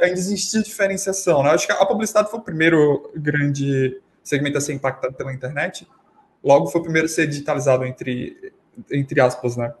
[0.00, 1.42] ainda existia diferenciação.
[1.42, 1.50] Né?
[1.50, 5.88] Acho que a publicidade foi o primeiro grande segmento a ser impactado pela internet.
[6.42, 8.52] Logo, foi o primeiro a ser digitalizado, entre,
[8.90, 9.72] entre aspas, né?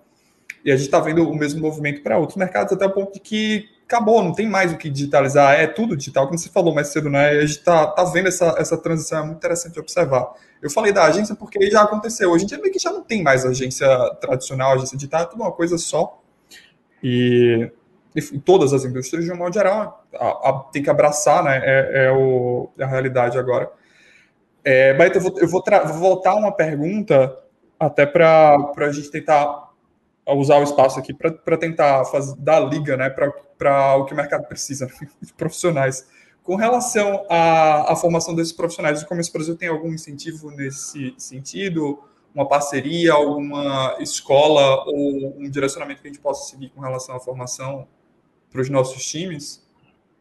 [0.64, 3.20] E a gente está vendo o mesmo movimento para outros mercados, até o ponto de
[3.20, 6.88] que acabou, não tem mais o que digitalizar, é tudo digital, como você falou mais
[6.88, 7.28] cedo, né?
[7.28, 10.32] A gente está tá vendo essa, essa transição, é muito interessante observar.
[10.62, 12.30] Eu falei da agência porque já aconteceu.
[12.30, 13.86] Hoje em dia meio que já não tem mais agência
[14.20, 16.22] tradicional, agência digital, é tudo uma coisa só.
[17.02, 17.70] E,
[18.14, 21.60] e todas as indústrias, de um modo geral, a, a, tem que abraçar, né?
[21.62, 23.70] É, é, o, é a realidade agora.
[24.64, 27.36] É, Baita, eu vou, eu vou, vou voltar uma pergunta
[27.78, 29.72] até para a gente tentar
[30.28, 33.32] usar o espaço aqui para tentar fazer, dar liga né, para
[33.70, 34.86] o que o mercado precisa,
[35.20, 36.08] de profissionais.
[36.42, 42.00] Com relação à, à formação desses profissionais, o Comércio Brasil tem algum incentivo nesse sentido?
[42.34, 47.20] Uma parceria, alguma escola ou um direcionamento que a gente possa seguir com relação à
[47.20, 47.86] formação
[48.50, 49.64] para os nossos times?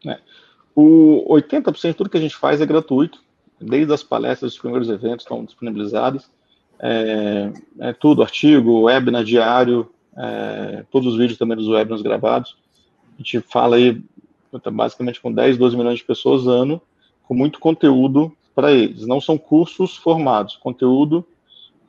[0.05, 0.19] É.
[0.75, 3.23] O 80% de tudo que a gente faz é gratuito,
[3.59, 6.29] desde as palestras, os primeiros eventos estão disponibilizados
[6.81, 12.57] é, é tudo, artigo, webinar diário, é, todos os vídeos também dos webinars gravados.
[13.21, 14.01] A gente fala aí
[14.73, 16.81] basicamente com 10, 12 milhões de pessoas ano,
[17.23, 19.05] com muito conteúdo para eles.
[19.05, 21.23] Não são cursos formados, conteúdo.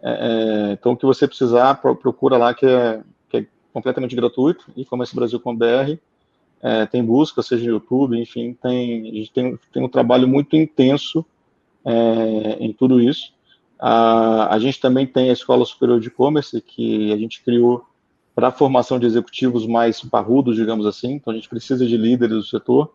[0.03, 4.66] É, é então, o que você precisar, procura lá que é, que é completamente gratuito,
[4.77, 5.99] e Comércio Brasil com BR.
[6.61, 10.55] É, tem busca, seja no YouTube, enfim, tem, a gente tem, tem um trabalho muito
[10.55, 11.25] intenso
[11.85, 13.33] é, em tudo isso.
[13.81, 17.85] A, a gente também tem a Escola Superior de E-Commerce, que a gente criou
[18.35, 21.14] para a formação de executivos mais parrudos, digamos assim.
[21.14, 22.95] Então, a gente precisa de líderes do setor.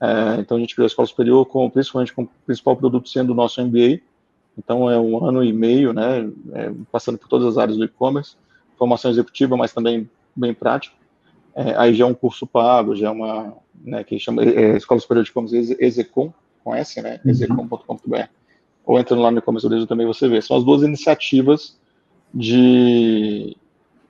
[0.00, 3.30] É, então, a gente criou a Escola Superior, com, principalmente com o principal produto sendo
[3.30, 4.00] o nosso MBA.
[4.56, 8.36] Então, é um ano e meio, né, é, passando por todas as áreas do e-commerce.
[8.78, 10.94] Formação executiva, mas também bem prática.
[11.54, 15.00] É, aí já é um curso pago, já é uma, né, que chama é, Escola
[15.00, 17.30] Superior de E-Commerce, Execom, conhece, né, uhum.
[17.30, 18.28] execom.com.br
[18.86, 20.40] ou entrando lá no e-commerce também você vê.
[20.40, 21.76] São as duas iniciativas
[22.32, 23.56] de,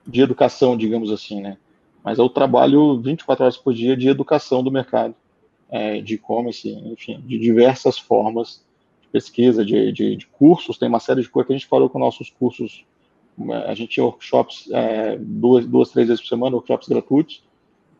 [0.07, 1.57] de educação, digamos assim, né?
[2.03, 5.13] Mas é o trabalho 24 horas por dia de educação do mercado,
[5.69, 8.65] é, de e-commerce, enfim, de diversas formas
[9.01, 11.89] de pesquisa, de, de, de, cursos, tem uma série de coisas que a gente falou
[11.89, 12.85] com nossos cursos.
[13.65, 17.43] A gente tinha workshops é, duas, duas, três vezes por semana, workshops gratuitos,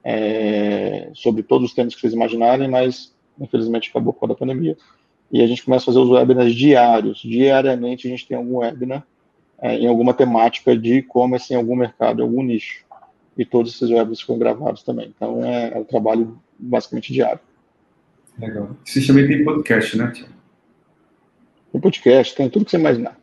[0.04, 4.78] é, sobre todos os temas que vocês imaginarem, mas infelizmente acabou causa da pandemia
[5.32, 7.20] e a gente começa a fazer os webinars diários.
[7.20, 9.06] Diariamente a gente tem algum webinar
[9.62, 12.86] é, em alguma temática de e-commerce, em algum mercado, em algum nicho.
[13.38, 15.14] E todos esses webinars ficam gravados também.
[15.16, 17.40] Então é, é um trabalho basicamente diário.
[18.40, 18.76] Legal.
[18.84, 20.34] Você também tem podcast, né, Tiago?
[21.72, 23.18] Tem podcast, tem tudo que você imaginar.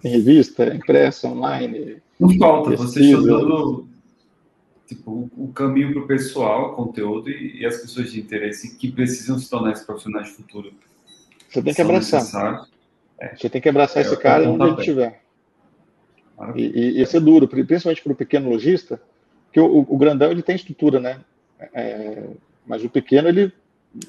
[0.00, 1.98] Tem revista, impressa, online.
[2.18, 2.92] Não falta, pesquisa.
[2.92, 3.88] você está dando
[4.86, 9.38] tipo, o caminho para o pessoal, conteúdo e, e as pessoas de interesse que precisam
[9.38, 10.72] se tornar esses profissionais de futuro
[11.52, 12.66] você tem que abraçar.
[13.20, 13.36] É.
[13.36, 15.21] Você tem que abraçar é, esse cara onde ele estiver.
[16.56, 19.00] E, e, e ser duro, principalmente para o pequeno lojista,
[19.52, 21.20] que o, o, grandão ele tem estrutura, né?
[21.72, 22.24] É,
[22.66, 23.52] mas o pequeno ele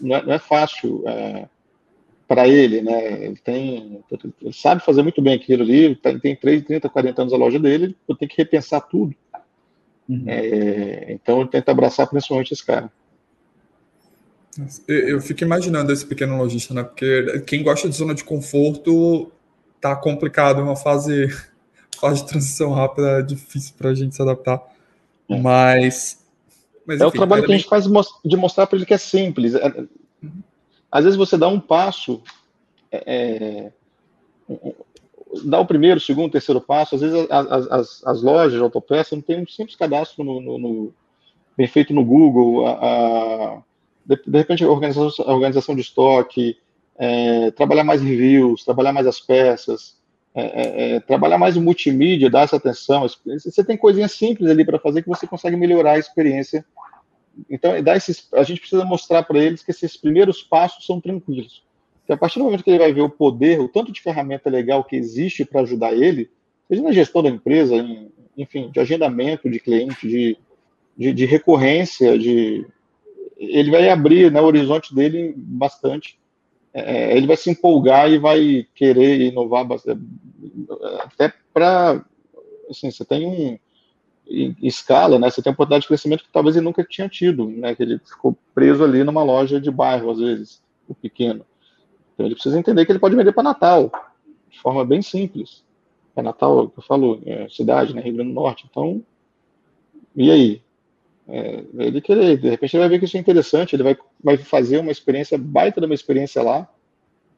[0.02, 1.48] não é, não é fácil é,
[2.28, 3.26] para ele, né?
[3.26, 4.04] Ele tem,
[4.42, 7.60] ele sabe fazer muito bem aquilo ali, tem, tem 30, 30, 40 anos a loja
[7.60, 9.14] dele, ele tem que repensar tudo.
[10.08, 10.24] Uhum.
[10.28, 12.92] É, então ele tenta abraçar principalmente esse cara.
[14.88, 16.84] Eu, fico imaginando esse pequeno lojista, né?
[16.84, 19.32] Porque quem gosta de zona de conforto
[19.82, 21.28] tá complicado, é uma fase,
[22.04, 24.62] fase de transição rápida, é difícil para a gente se adaptar.
[25.30, 25.40] É.
[25.40, 26.24] Mas,
[26.86, 27.00] mas.
[27.00, 27.86] é o trabalho que a gente faz
[28.24, 29.56] de mostrar para ele que é simples.
[29.56, 29.68] É,
[30.22, 30.44] uhum.
[30.92, 32.22] Às vezes você dá um passo,
[32.92, 33.72] é, é
[35.46, 36.96] dá o primeiro, segundo, terceiro passo.
[36.96, 40.58] Às vezes as, as, as lojas de autopeça não tem um simples cadastro no, no,
[40.58, 40.94] no
[41.58, 42.68] bem feito no Google.
[42.68, 43.62] A, a
[44.06, 46.58] de, de repente, a organização, a organização de estoque,
[46.98, 49.96] é, trabalhar mais reviews, trabalhar mais as peças,
[50.36, 53.08] é, é, é trabalhar mais o multimídia, dar essa atenção.
[53.26, 56.66] Você tem coisinhas simples ali para fazer que você consegue melhorar a experiência.
[57.50, 61.64] Então, dá esses, a gente precisa mostrar para eles que esses primeiros passos são tranquilos.
[62.00, 64.50] Porque a partir do momento que ele vai ver o poder, o tanto de ferramenta
[64.50, 66.30] legal que existe para ajudar ele,
[66.68, 70.38] seja na gestão da empresa, em, enfim, de agendamento de cliente, de,
[70.98, 72.66] de, de recorrência, de,
[73.38, 76.18] ele vai abrir né, o horizonte dele bastante.
[76.74, 80.02] É, é ele vai se empolgar e vai querer inovar bastante.
[81.00, 82.04] Até para.
[82.70, 83.60] Assim, você tem um.
[84.62, 85.30] Escala, né?
[85.30, 87.76] Você tem uma oportunidade de crescimento que talvez ele nunca tinha tido, né?
[87.76, 91.46] Que ele ficou preso ali numa loja de bairro, às vezes, o pequeno.
[92.14, 93.92] Então ele precisa entender que ele pode vender para Natal,
[94.50, 95.64] de forma bem simples.
[96.14, 98.02] Para Natal, eu falo, é, cidade, né?
[98.02, 98.66] Rio Grande do Norte.
[98.70, 99.04] Então,
[100.16, 100.63] e aí?
[101.28, 104.38] É, ele querer, de repente ele vai ver que isso é interessante, ele vai, vai
[104.38, 106.70] fazer uma experiência, baita de uma experiência lá,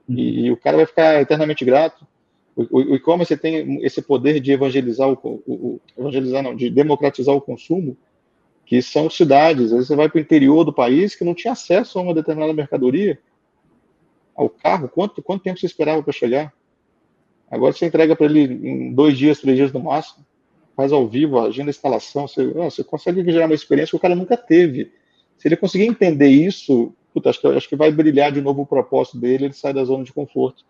[0.10, 0.16] uhum.
[0.18, 2.06] e, e, o cara vai ficar eternamente grato.
[2.56, 5.14] O, o e-commerce tem esse poder de evangelizar o,
[5.46, 7.98] o, evangelizar não, de democratizar o consumo,
[8.66, 9.66] que são cidades.
[9.66, 12.14] Às vezes você vai para o interior do país que não tinha acesso a uma
[12.14, 13.20] determinada mercadoria,
[14.36, 14.90] ao carro.
[14.90, 16.54] Quanto, quanto tempo você esperava para chegar?
[17.52, 20.25] Agora você entrega para ele em dois dias, três dias no máximo
[20.76, 24.16] faz ao vivo, agenda a instalação, você, você consegue gerar uma experiência que o cara
[24.16, 24.92] nunca teve.
[25.38, 28.66] Se ele conseguir entender isso, puta, acho, que, acho que vai brilhar de novo o
[28.66, 30.64] propósito dele, ele sai da zona de conforto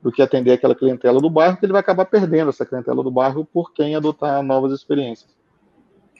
[0.00, 3.10] do que atender aquela clientela do bairro, que ele vai acabar perdendo essa clientela do
[3.10, 5.28] bairro por quem adotar novas experiências.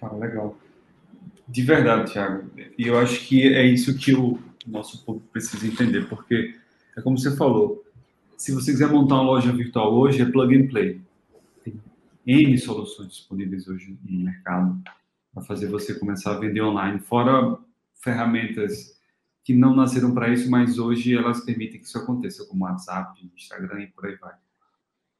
[0.02, 0.56] Ah, legal.
[1.46, 2.50] De verdade, Thiago.
[2.76, 6.54] E eu acho que é isso que o nosso público precisa entender, porque
[6.96, 7.84] é como você falou,
[8.36, 11.00] se você quiser montar uma loja virtual hoje, é plug and play.
[12.28, 14.78] N soluções disponíveis hoje no mercado
[15.32, 17.58] para fazer você começar a vender online, fora
[17.94, 19.00] ferramentas
[19.42, 23.84] que não nasceram para isso, mas hoje elas permitem que isso aconteça, como WhatsApp, Instagram
[23.84, 24.34] e por aí vai.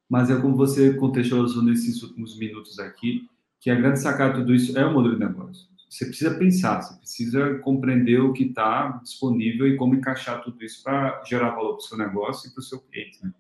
[0.06, 3.26] Mas é como você contextualizou nesses últimos minutos aqui,
[3.59, 5.66] que a grande sacada de tudo isso é o modelo de negócio.
[5.88, 10.82] Você precisa pensar, você precisa compreender o que está disponível e como encaixar tudo isso
[10.82, 13.24] para gerar valor para o seu negócio e para o seu cliente.
[13.24, 13.32] Né?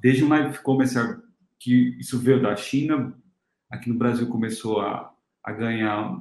[0.00, 0.98] Desde um live commerce
[1.60, 3.14] que isso veio da China,
[3.70, 6.18] aqui no Brasil começou a, a ganhar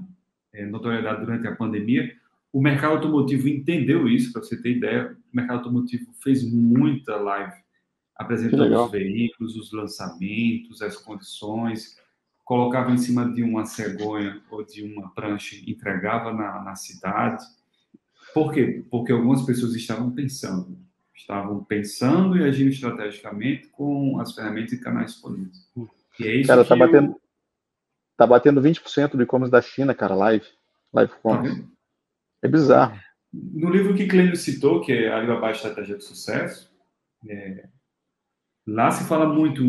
[0.54, 2.14] é, notoriedade durante a pandemia.
[2.52, 5.18] O mercado automotivo entendeu isso, para você ter ideia.
[5.34, 7.54] O mercado automotivo fez muita live
[8.16, 11.98] apresentando os veículos, os lançamentos, as condições,
[12.44, 17.46] colocava em cima de uma cegonha ou de uma prancha, entregava na, na cidade.
[18.34, 18.84] Por quê?
[18.92, 20.78] Porque algumas pessoas estavam pensando
[21.20, 25.70] estavam pensando e agindo estrategicamente com as ferramentas e canais disponíveis.
[26.20, 27.22] E é isso cara, tá batendo, eu...
[28.18, 30.46] tá batendo 20% do e-commerce da China, cara, live.
[30.94, 31.62] Live commerce.
[31.62, 31.68] Tá
[32.42, 33.00] é bizarro.
[33.32, 36.74] No livro que Clênio citou, que é Alibaba Estratégia de Sucesso,
[37.28, 37.68] é...
[38.66, 39.62] lá se fala muito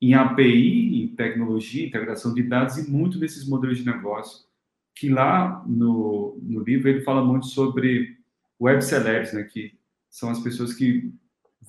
[0.00, 4.46] em API, em tecnologia, integração de dados e muito desses modelos de negócio.
[4.94, 8.18] Que lá no, no livro ele fala muito sobre
[8.60, 9.76] web celebs, né, que
[10.10, 11.12] são as pessoas que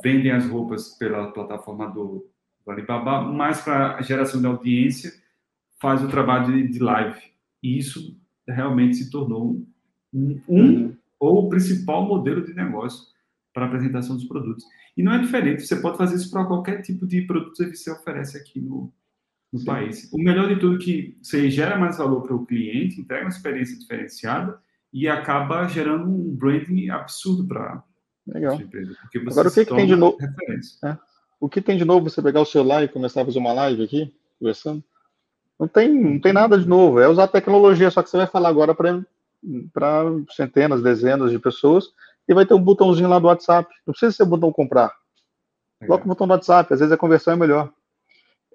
[0.03, 2.29] vendem as roupas pela plataforma do,
[2.65, 5.11] do Alibaba, mas para a geração de audiência
[5.79, 7.19] faz o trabalho de, de, live.
[7.61, 9.65] E isso realmente se tornou
[10.13, 13.07] um, um ou o principal modelo de negócio
[13.53, 14.63] para a apresentação dos produtos.
[14.95, 17.91] E não é diferente, você pode fazer isso para qualquer tipo de produto que você
[17.91, 18.91] oferece aqui no,
[19.51, 20.11] no país.
[20.11, 23.29] O melhor de tudo é que você gera mais valor para o cliente, entrega uma
[23.29, 24.59] experiência diferenciada
[24.91, 27.83] e acaba gerando um branding absurdo para
[28.27, 28.59] Legal.
[29.31, 30.17] Agora, o que, que tem de novo?
[30.83, 30.97] É.
[31.39, 33.83] O que tem de novo você pegar o celular e começar a fazer uma live
[33.83, 34.83] aqui, conversando?
[35.59, 36.99] Não tem, não tem nada de novo.
[36.99, 40.03] É usar a tecnologia, só que você vai falar agora para
[40.35, 41.85] centenas, dezenas de pessoas
[42.27, 43.73] e vai ter um botãozinho lá do WhatsApp.
[43.85, 44.93] Não precisa ser o botão comprar.
[45.79, 47.71] Coloca o botão do WhatsApp, às vezes a conversão é melhor.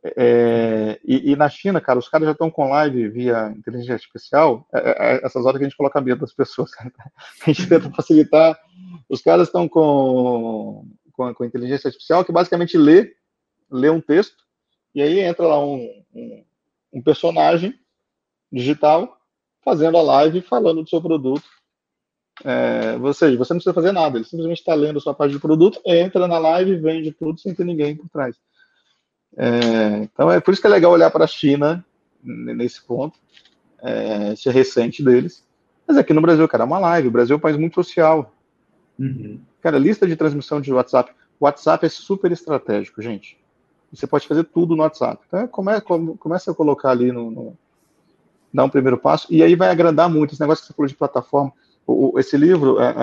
[0.05, 4.67] É, e, e, na China, cara, os caras já estão com live via inteligência artificial,
[4.75, 6.71] é, é, é essas horas que a gente coloca medo das pessoas.
[6.83, 8.59] a gente tenta facilitar.
[9.09, 13.15] Os caras estão com, com com inteligência artificial, que basicamente lê,
[13.71, 14.43] lê um texto,
[14.95, 16.45] e aí entra lá um, um,
[16.95, 17.79] um personagem
[18.51, 19.17] digital
[19.65, 21.45] fazendo a live falando do seu produto.
[22.45, 25.43] É, seja, você não precisa fazer nada, ele simplesmente está lendo a sua página de
[25.43, 28.37] produto, entra na live, vende tudo sem ter ninguém por trás.
[29.37, 31.85] É, então é por isso que é legal olhar para a China
[32.23, 33.19] nesse ponto,
[33.83, 35.45] é, esse recente deles.
[35.87, 37.09] Mas aqui no Brasil, cara, é uma live.
[37.09, 38.33] O Brasil é um país muito social.
[38.99, 39.41] Uhum.
[39.61, 41.13] Cara, lista de transmissão de WhatsApp.
[41.41, 43.37] O WhatsApp é super estratégico, gente.
[43.93, 45.23] Você pode fazer tudo no WhatsApp.
[45.27, 47.59] Então, come, come, começa a colocar ali no, no,
[48.53, 49.27] Dar um primeiro passo.
[49.31, 50.33] E aí vai agradar muito.
[50.33, 51.53] Esse negócio que você falou de plataforma.
[51.87, 52.95] O, esse livro é,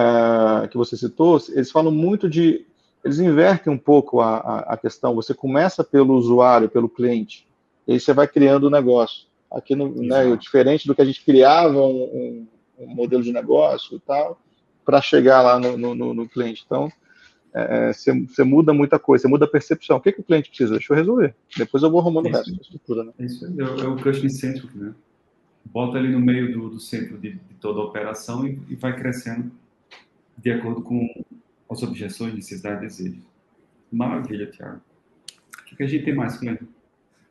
[0.63, 2.65] é, que você citou, eles falam muito de
[3.03, 5.15] eles invertem um pouco a, a, a, questão.
[5.15, 7.47] Você começa pelo usuário, pelo cliente,
[7.87, 9.27] e aí você vai criando o negócio.
[9.51, 12.47] Aqui, no, né, diferente do que a gente criava um, um,
[12.79, 14.39] um modelo de negócio e tal,
[14.85, 16.63] para chegar lá no, no, no cliente.
[16.65, 16.91] Então,
[17.53, 19.97] é, você, você, muda muita coisa, você muda a percepção.
[19.97, 20.73] O que, que o cliente precisa?
[20.73, 21.35] Deixa eu resolver.
[21.57, 23.03] Depois eu vou arrumando o resto da estrutura.
[23.03, 23.13] Né?
[23.19, 24.93] Isso é, é o customer centric, né?
[25.65, 28.95] Bota ali no meio do, do centro de, de, toda a operação e, e vai
[28.95, 29.51] crescendo
[30.37, 31.07] de acordo com
[31.69, 33.23] as objeções, necessidades e desejos.
[33.91, 34.81] Maravilha, Tiago.
[35.71, 36.63] O que, a gente tem mais, Cleber?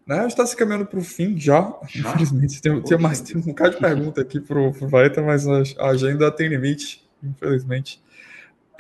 [0.07, 2.09] Né, a gente está se caminhando para o fim já, já?
[2.09, 2.62] infelizmente.
[2.62, 6.30] Tem, tem, mais, tem um bocado de pergunta aqui para o Vaeta, mas a agenda
[6.30, 8.03] tem limite, infelizmente.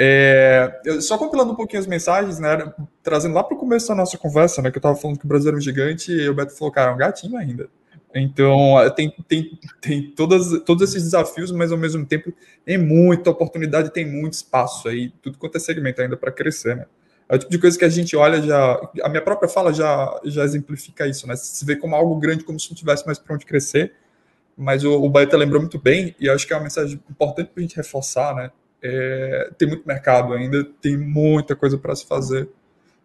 [0.00, 4.16] É, só compilando um pouquinho as mensagens, né, trazendo lá para o começo da nossa
[4.16, 6.56] conversa, né, que eu estava falando que o Brasil era um gigante e o Beto
[6.56, 7.68] falou, cara, é um gatinho ainda.
[8.18, 12.32] Então, tem, tem, tem todas, todos esses desafios, mas ao mesmo tempo
[12.64, 16.86] tem muita oportunidade, tem muito espaço aí, tudo quanto é segmento ainda para crescer, né?
[17.28, 18.80] É o tipo de coisa que a gente olha já.
[19.02, 21.36] A minha própria fala já, já exemplifica isso, né?
[21.36, 23.92] Se vê como algo grande, como se não tivesse mais para onde crescer.
[24.56, 27.60] Mas o, o Baeta lembrou muito bem, e acho que é uma mensagem importante para
[27.60, 28.50] a gente reforçar, né?
[28.82, 32.48] É, tem muito mercado ainda, tem muita coisa para se fazer.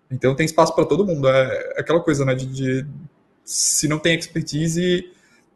[0.09, 1.28] Então tem espaço para todo mundo.
[1.28, 2.34] É, é aquela coisa, né?
[2.34, 2.88] De, de
[3.44, 5.12] se não tem expertise,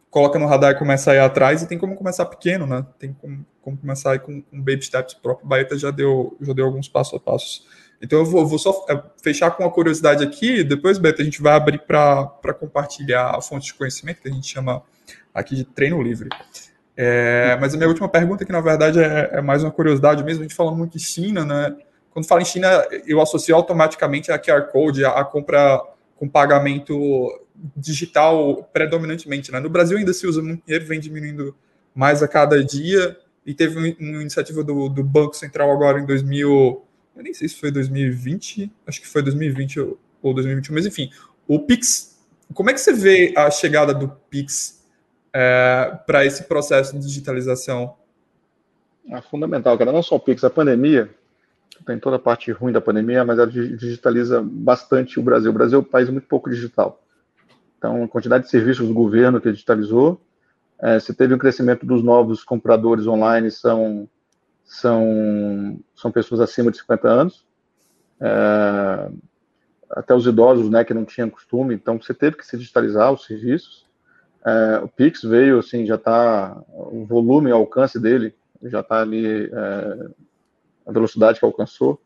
[0.10, 2.86] coloca no radar e começa a ir atrás, e tem como começar pequeno, né?
[2.98, 5.14] Tem como, como começar aí com, com baby steps.
[5.14, 7.68] O próprio Baeta já deu, já deu alguns passos a passos.
[8.02, 11.42] Então eu vou, vou só é, fechar com uma curiosidade aqui, depois, Beto, a gente
[11.42, 14.84] vai abrir para compartilhar a fonte de conhecimento, que a gente chama
[15.34, 16.30] aqui de treino livre.
[16.96, 20.42] É, mas a minha última pergunta, que na verdade é, é, mais uma curiosidade mesmo,
[20.42, 21.76] a gente falando muito de China, né?
[22.12, 22.68] Quando fala em China,
[23.06, 25.80] eu associo automaticamente a QR Code, a compra
[26.16, 26.96] com pagamento
[27.76, 29.52] digital predominantemente.
[29.52, 29.60] Né?
[29.60, 31.56] No Brasil ainda se usa muito dinheiro, vem diminuindo
[31.94, 36.86] mais a cada dia, e teve uma iniciativa do, do Banco Central agora em 2000,
[37.16, 41.10] eu nem sei se foi 2020, acho que foi 2020 ou, ou 2021, mas enfim,
[41.48, 42.20] o Pix,
[42.54, 44.86] como é que você vê a chegada do Pix
[45.34, 47.96] é, para esse processo de digitalização?
[49.10, 51.10] É fundamental, cara, não só o Pix, a pandemia,
[51.86, 55.52] tem toda a parte ruim da pandemia, mas ela digitaliza bastante o Brasil.
[55.52, 57.02] O Brasil é um país muito pouco digital.
[57.78, 60.20] Então, a quantidade de serviços do governo que digitalizou,
[60.80, 64.10] é, teve um crescimento dos novos compradores online, são,
[64.64, 67.46] são, são pessoas acima de 50 anos,
[68.20, 69.10] é,
[69.92, 73.26] até os idosos, né, que não tinham costume, então você teve que se digitalizar os
[73.26, 73.86] serviços.
[74.46, 79.46] É, o Pix veio, assim, já está, o volume, o alcance dele já está ali,
[79.46, 80.10] é,
[80.86, 82.02] a velocidade que alcançou,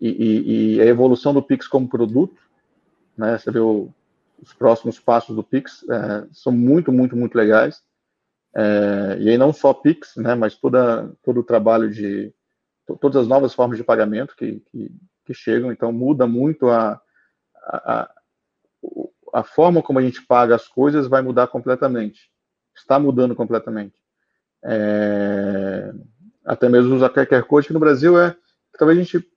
[0.00, 2.36] e, e, e, a evolução do Pix como produto,
[3.16, 3.88] né, você vê o,
[4.40, 7.82] os próximos passos do Pix é, são muito, muito, muito legais.
[8.54, 12.32] É, e aí não só Pix, né, mas toda, todo o trabalho de
[13.00, 14.90] todas as novas formas de pagamento que, que,
[15.24, 17.00] que chegam, então muda muito a,
[17.56, 18.10] a,
[19.34, 22.30] a, forma como a gente paga as coisas vai mudar completamente,
[22.74, 23.96] está mudando completamente.
[24.64, 25.92] É,
[26.44, 28.36] até mesmo usar QR Code, que no Brasil é,
[28.78, 29.28] talvez a gente,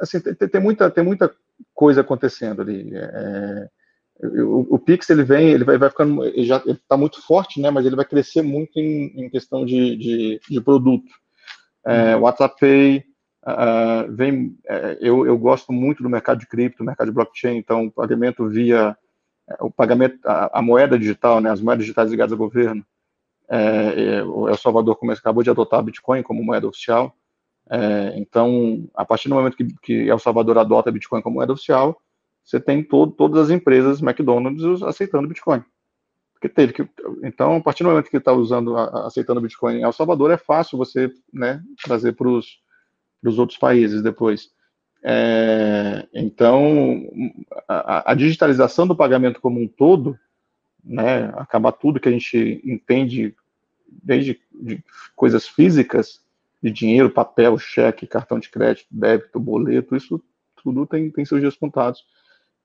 [0.00, 1.34] assim, tem, tem muita, tem muita
[1.72, 2.90] coisa acontecendo ali.
[2.94, 3.70] É,
[4.22, 7.70] o, o, Pix ele vem, ele vai, vai ficando, ele já está muito forte, né?
[7.70, 11.10] Mas ele vai crescer muito em, em questão de, de, de produto.
[11.86, 12.22] É, uhum.
[12.22, 13.04] WhatsApp Pay
[13.44, 17.56] uh, vem, é, eu, eu gosto muito do mercado de cripto, mercado de blockchain.
[17.56, 18.96] Então, o pagamento via
[19.48, 21.50] é, o pagamento, a, a, moeda digital, né?
[21.50, 22.84] As moedas digitais ligadas ao governo.
[23.48, 27.14] É, é o El Salvador como acabou de adotar Bitcoin como moeda oficial.
[27.70, 32.00] É, então, a partir do momento que, que El Salvador adota Bitcoin como moeda oficial,
[32.44, 35.64] você tem todo, todas as empresas McDonald's aceitando Bitcoin.
[36.34, 36.88] Porque teve que,
[37.22, 40.76] então, a partir do momento que está usando, aceitando Bitcoin em El Salvador, é fácil
[40.76, 44.50] você né, trazer para os outros países depois.
[45.02, 47.06] É, então,
[47.66, 50.18] a, a, digitalização do pagamento como um todo,
[50.82, 53.34] né, acabar tudo que a gente entende,
[54.02, 54.82] desde de
[55.14, 56.22] coisas físicas,
[56.62, 60.22] de dinheiro, papel, cheque, cartão de crédito, débito, boleto, isso
[60.62, 62.04] tudo tem, tem seus dias contados.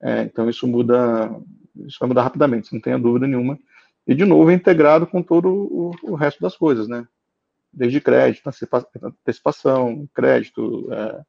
[0.01, 1.29] É, então isso muda,
[1.85, 3.59] isso vai mudar rapidamente, não tenha dúvida nenhuma.
[4.07, 7.07] E de novo é integrado com todo o, o resto das coisas, né?
[7.71, 8.49] Desde crédito,
[9.03, 11.21] antecipação, crédito, é,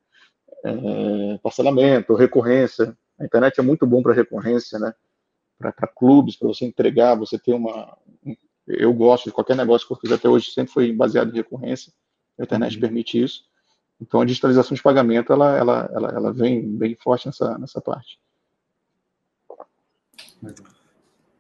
[0.65, 2.97] é, parcelamento, recorrência.
[3.19, 4.95] A internet é muito bom para recorrência, né?
[5.59, 7.99] Para clubes, para você entregar, você ter uma.
[8.67, 11.93] Eu gosto de qualquer negócio que eu fiz até hoje, sempre foi baseado em recorrência.
[12.39, 12.81] A internet uhum.
[12.81, 13.45] permite isso.
[14.01, 18.19] Então, a digitalização de pagamento, ela, ela, ela, ela vem bem forte nessa, nessa parte.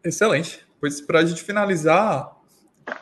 [0.04, 0.66] Excelente.
[0.80, 2.36] Pois, para a gente finalizar,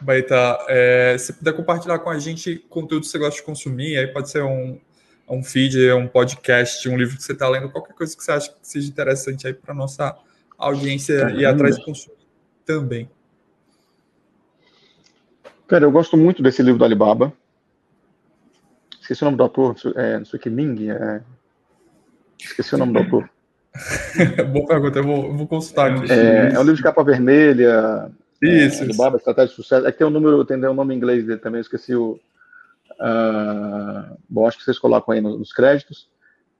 [0.00, 4.06] Baita, é, se puder compartilhar com a gente conteúdo que você gosta de consumir, aí
[4.08, 4.80] pode ser um,
[5.28, 8.50] um feed, um podcast, um livro que você está lendo, qualquer coisa que você acha
[8.50, 10.16] que seja interessante aí para nossa
[10.56, 11.40] audiência Caramba.
[11.40, 12.16] e atrás de consumo
[12.64, 13.08] também.
[15.66, 17.32] Cara, eu gosto muito desse livro do Alibaba.
[19.00, 20.90] Esqueci o nome do autor, é, não sei o que, Ming.
[20.90, 21.22] É...
[22.38, 23.30] Esqueci o nome do autor.
[24.52, 26.12] Boa pergunta, eu vou, eu vou consultar aqui.
[26.12, 28.10] É, é, um livro de capa vermelha.
[28.40, 28.82] Isso.
[28.82, 29.86] É, Alibaba, Estratégia de Sucesso.
[29.86, 32.18] É que tem um número, tem um nome em inglês dele também, eu esqueci o.
[33.00, 36.08] Uh, bom, acho que vocês colocam aí nos, créditos.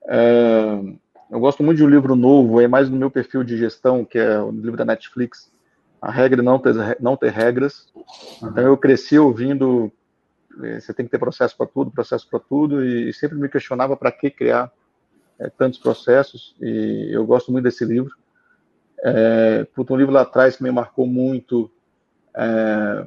[0.05, 0.97] Uh,
[1.31, 4.19] eu gosto muito de um livro novo, é mais no meu perfil de gestão, que
[4.19, 5.51] é o livro da Netflix,
[6.01, 7.93] A Regra Não Ter, não ter Regras.
[8.43, 9.93] Então eu cresci ouvindo,
[10.63, 13.95] eh, você tem que ter processo para tudo, processo para tudo, e, sempre me questionava
[13.97, 14.73] para que criar
[15.39, 18.15] é, tantos processos, e eu gosto muito desse livro.
[19.05, 21.71] É, um livro lá atrás que me marcou muito,
[22.35, 23.07] é,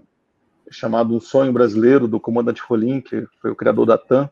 [0.70, 4.30] chamado Um Sonho Brasileiro, do comandante Rolim, que foi o criador da TAM,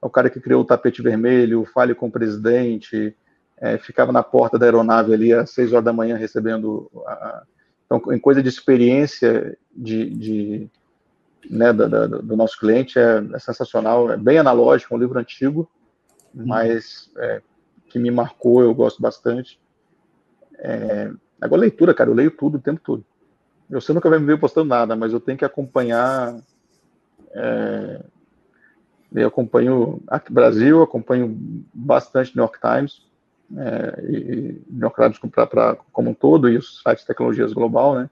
[0.00, 3.16] é o cara que criou o tapete vermelho, o Fale com o Presidente,
[3.58, 6.90] é, ficava na porta da aeronave ali às seis horas da manhã recebendo.
[7.06, 7.44] A...
[7.86, 10.70] Então, em coisa de experiência de, de
[11.48, 15.70] né, da, da, do nosso cliente, é, é, sensacional, é bem analógico, um livro antigo,
[16.34, 16.46] uhum.
[16.46, 17.42] mas é,
[17.86, 19.60] que me marcou, eu gosto bastante.
[20.58, 21.10] É,
[21.40, 23.04] agora, leitura, cara, eu leio tudo o tempo todo.
[23.68, 26.36] Você nunca vai me ver postando nada, mas eu tenho que acompanhar.
[27.30, 28.02] É,
[29.14, 31.36] eu acompanho aqui Brasil, acompanho
[31.72, 33.02] bastante New York Times,
[33.56, 37.52] é, e New York Times pra, pra, como um todo, e os sites de tecnologias
[37.52, 38.10] global, né?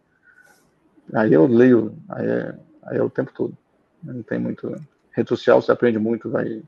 [1.14, 2.54] Aí eu leio, aí é,
[2.84, 3.56] aí é o tempo todo.
[4.02, 4.74] Não tem muito.
[5.12, 6.62] Rede social você aprende muito, vai.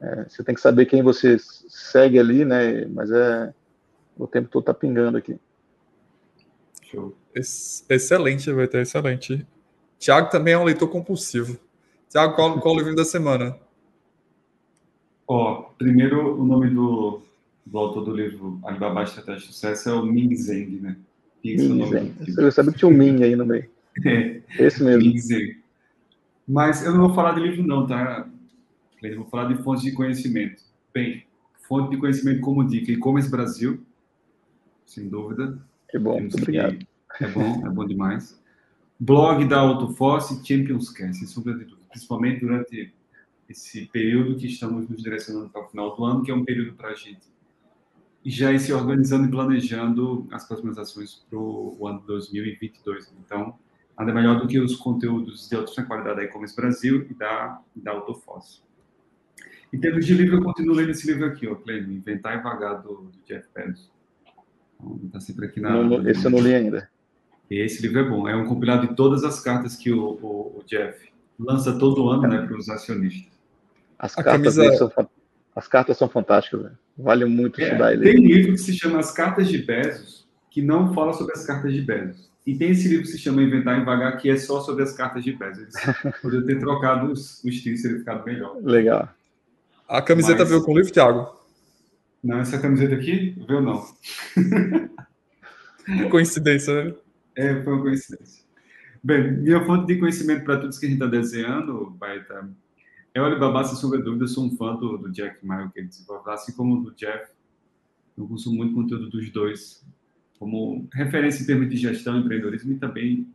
[0.00, 2.84] É, você tem que saber quem você segue ali, né?
[2.86, 3.52] Mas é.
[4.16, 5.38] O tempo todo tá pingando aqui.
[6.82, 7.16] Show.
[7.34, 9.46] Excelente, vai ter excelente.
[9.98, 11.58] Tiago também é um leitor compulsivo.
[12.08, 13.56] Tiago, qual, qual o livro da semana?
[15.26, 17.20] Ó, primeiro o nome do,
[17.66, 20.96] do autor do livro Alibaba Estratégia de Sucesso é o Ming Zeng, né?
[21.44, 22.14] Ming Zeng.
[22.38, 23.68] Eu sabia que tinha um Ming aí no meio.
[24.04, 25.02] É, Esse mesmo.
[25.02, 25.58] Ming Zeng.
[26.46, 28.26] Mas eu não vou falar de livro não, tá?
[29.16, 30.62] Vou falar de fontes de conhecimento.
[30.92, 31.24] Bem,
[31.68, 33.80] fonte de conhecimento como dica, e-commerce Brasil,
[34.84, 35.58] sem dúvida.
[35.88, 36.78] Que bom, muito obrigado.
[37.20, 38.40] É bom, é bom demais.
[38.98, 41.86] Blog da Autoforce Champions Cast, sem sombra de dúvida.
[41.90, 42.92] Principalmente durante
[43.48, 46.74] esse período que estamos nos direcionando para o final do ano, que é um período
[46.74, 47.22] para a gente
[48.24, 53.12] já ir se organizando e planejando as próximas ações para o ano 2022.
[53.24, 53.58] Então,
[53.98, 58.04] nada melhor do que os conteúdos de altíssima qualidade da E-Commerce Brasil e da, da.
[59.72, 62.82] Em termos de livro, eu continuo lendo esse livro aqui, ó, Clênio, Inventar e Vagar,
[62.82, 63.90] do, do Jeff Bezos.
[65.04, 65.70] Está sempre aqui na.
[65.70, 66.88] Não, esse eu não li ainda.
[67.50, 68.28] Esse livro é bom.
[68.28, 71.08] É um compilado de todas as cartas que o, o, o Jeff
[71.38, 73.32] lança todo ano né, para os acionistas.
[73.98, 74.76] As cartas, camisa...
[74.76, 75.08] são,
[75.56, 76.62] as cartas são fantásticas.
[76.62, 76.78] Véio.
[76.96, 78.02] Vale muito é, estudar ele.
[78.02, 81.46] Tem um livro que se chama As Cartas de Bezos, que não fala sobre as
[81.46, 82.28] cartas de Bezos.
[82.46, 84.92] E tem esse livro que se chama Inventar e Vagar, que é só sobre as
[84.92, 85.74] cartas de Bezos.
[86.22, 88.56] Podia ter trocado os, os estilos, seria ficado melhor.
[88.62, 89.08] Legal.
[89.88, 90.50] A camiseta Mas...
[90.50, 91.34] veio com o livro, Thiago?
[92.22, 93.86] Não, essa camiseta aqui veio não.
[96.10, 96.94] Coincidência, né?
[97.34, 98.44] É, foi uma coincidência.
[99.02, 102.50] Bem, minha fonte de conhecimento para tudo que a gente está desenhando, Baita,
[103.14, 105.70] é o Alibaba, sem sombra de dúvida, eu sou um fã do, do Jack Ma,
[105.70, 107.32] que ele desenvolve, assim como do Jeff.
[108.16, 109.86] Eu consumo muito conteúdo dos dois,
[110.38, 113.32] como referência em termos de gestão, empreendedorismo e também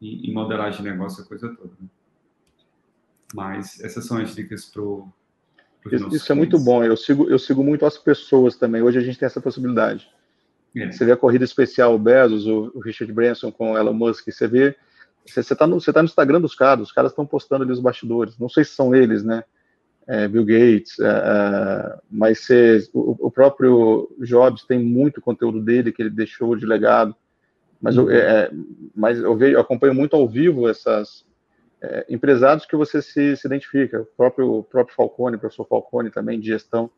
[0.00, 1.74] em, em modelagem de negócio, a coisa toda.
[1.78, 1.88] Né?
[3.34, 5.12] Mas essas são as dicas para o
[5.90, 6.84] isso, isso é muito bom.
[6.84, 8.82] Eu sigo, eu sigo muito as pessoas também.
[8.82, 10.08] Hoje a gente tem essa possibilidade.
[10.76, 10.90] É.
[10.90, 14.46] Você vê a corrida especial, o Bezos, o, Richard Branson com o Elon Musk, você
[14.46, 14.76] vê.
[15.26, 18.38] Você está no, tá no Instagram dos caras, os caras estão postando ali os bastidores.
[18.38, 19.44] Não sei se são eles, né?
[20.06, 25.92] É, Bill Gates, é, é mas você, o, o, próprio Jobs tem muito conteúdo dele
[25.92, 27.14] que ele deixou de legado.
[27.80, 28.10] Mas, uhum.
[28.10, 28.50] eu, é,
[28.94, 31.24] mas eu, vejo, eu acompanho muito ao vivo essas,
[31.82, 36.10] é, empresários que você se, se identifica, o próprio, o próprio Falcone, o professor Falcone
[36.10, 36.88] também, de gestão.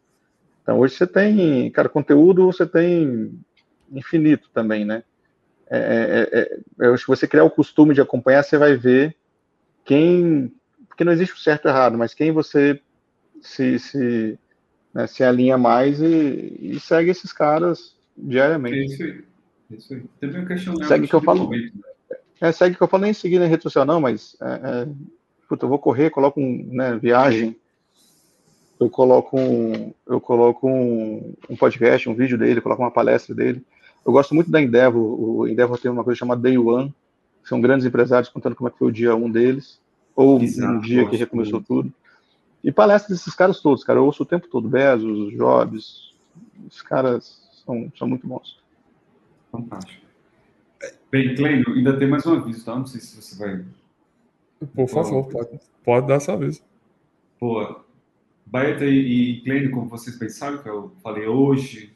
[0.63, 3.33] Então, hoje você tem, cara, conteúdo você tem
[3.91, 5.03] infinito também, né?
[5.71, 9.17] É, é, é, eu acho que você criar o costume de acompanhar, você vai ver
[9.85, 10.53] quem,
[10.87, 12.79] porque não existe o certo e errado, mas quem você
[13.41, 14.39] se, se,
[14.93, 18.77] né, se alinha mais e, e, segue esses caras diariamente.
[18.77, 19.25] É isso aí.
[19.71, 20.03] É isso aí.
[20.21, 20.89] Teve um questionamento.
[20.89, 21.51] Segue que eu falo.
[21.51, 21.71] Né?
[22.41, 24.89] É, segue que eu falo nem seguir na rede social, não, mas é, é,
[25.49, 27.57] puta, eu vou correr, coloco um, né, viagem,
[28.79, 33.65] eu coloco um, eu coloco um, um podcast, um vídeo dele, coloco uma palestra dele.
[34.05, 35.21] Eu gosto muito da Endeavor.
[35.21, 36.95] O Endeavor tem uma coisa chamada Day One,
[37.43, 39.81] que são grandes empresários contando como é que foi o dia um deles,
[40.15, 41.67] ou Exato, um dia que recomeçou muito.
[41.67, 41.93] tudo.
[42.63, 43.99] E palestras desses caras todos, cara.
[43.99, 44.69] Eu ouço o tempo todo.
[44.69, 46.15] Bezos, Jobs.
[46.69, 48.59] Os caras são, são muito bons.
[49.53, 50.04] Fantástico.
[51.11, 52.77] Bem, Cleino, ainda tem mais um aviso, tá?
[52.77, 53.65] Não sei se você vai.
[54.75, 56.63] Por favor, pode, pode dar essa aviso.
[57.39, 57.81] Pô,
[58.47, 61.95] Baeta e Cleino, como vocês bem sabem, que eu falei hoje,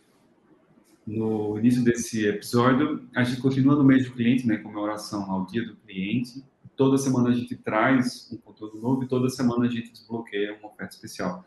[1.06, 5.64] no início desse episódio, a gente continua no mês do cliente, né, comemoração ao dia
[5.64, 6.44] do cliente.
[6.76, 10.68] Toda semana a gente traz um conteúdo novo e toda semana a gente desbloqueia uma
[10.68, 11.44] oferta especial.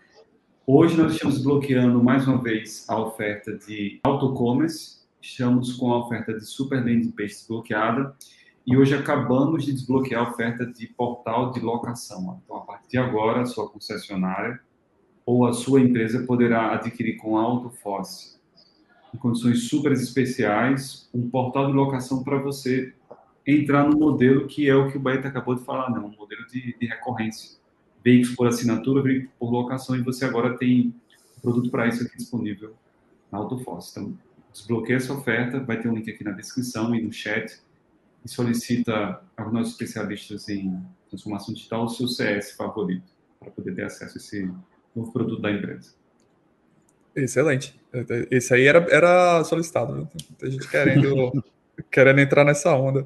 [0.65, 6.33] Hoje nós estamos desbloqueando mais uma vez a oferta de auto-commerce, estamos com a oferta
[6.33, 8.15] de Super Landing Page desbloqueada
[8.65, 12.41] e hoje acabamos de desbloquear a oferta de portal de locação.
[12.43, 14.59] Então, a partir de agora, a sua concessionária
[15.25, 18.39] ou a sua empresa poderá adquirir com a AutoForce
[19.13, 22.93] em condições super especiais, um portal de locação para você
[23.45, 26.45] entrar no modelo que é o que o Baeta acabou de falar, não, um modelo
[26.47, 27.59] de, de recorrência.
[28.03, 30.93] Veículos por assinatura, veículos por locação, e você agora tem
[31.41, 32.73] produto para isso aqui disponível
[33.31, 33.91] na AutoFoss.
[33.91, 34.17] Então,
[34.51, 37.59] desbloqueia essa oferta, vai ter um link aqui na descrição e no chat,
[38.23, 40.79] e solicita aos nossos especialistas em
[41.09, 44.51] transformação digital o seu CS favorito, para poder ter acesso a esse
[44.95, 45.93] novo produto da empresa.
[47.15, 47.79] Excelente.
[48.29, 49.93] Esse aí era, era solicitado.
[49.95, 50.07] Viu?
[50.37, 51.43] Tem gente querendo,
[51.91, 53.05] querendo entrar nessa onda.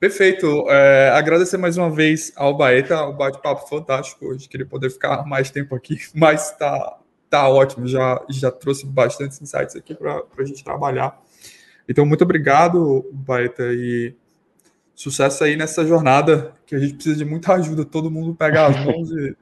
[0.00, 0.68] Perfeito.
[0.68, 4.48] É, agradecer mais uma vez ao Baeta, o bate-papo fantástico hoje.
[4.48, 6.98] Queria poder ficar mais tempo aqui, mas tá,
[7.28, 7.86] tá ótimo.
[7.86, 11.20] Já, já trouxe bastante insights aqui para a gente trabalhar.
[11.88, 14.14] Então, muito obrigado, Baeta, e
[14.94, 18.84] sucesso aí nessa jornada, que a gente precisa de muita ajuda, todo mundo pegar as
[18.84, 19.36] mãos e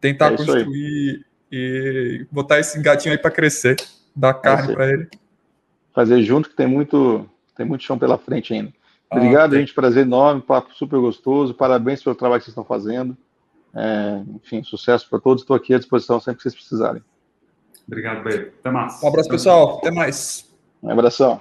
[0.00, 3.76] tentar é construir e botar esse gatinho aí para crescer,
[4.16, 5.08] dar carne para ele.
[5.94, 8.72] Fazer junto que tem muito, tem muito chão pela frente ainda.
[9.10, 9.74] Ah, Obrigado, ah, gente.
[9.74, 11.52] Prazer enorme, papo super gostoso.
[11.52, 13.14] Parabéns pelo trabalho que vocês estão fazendo.
[13.74, 15.42] É, enfim, sucesso para todos.
[15.42, 17.02] Estou aqui à disposição sempre que vocês precisarem.
[17.86, 18.52] Obrigado, Beto.
[18.60, 19.02] Até mais.
[19.02, 19.78] Um abraço, pessoal.
[19.78, 20.50] Até mais.
[20.82, 21.40] Um abração.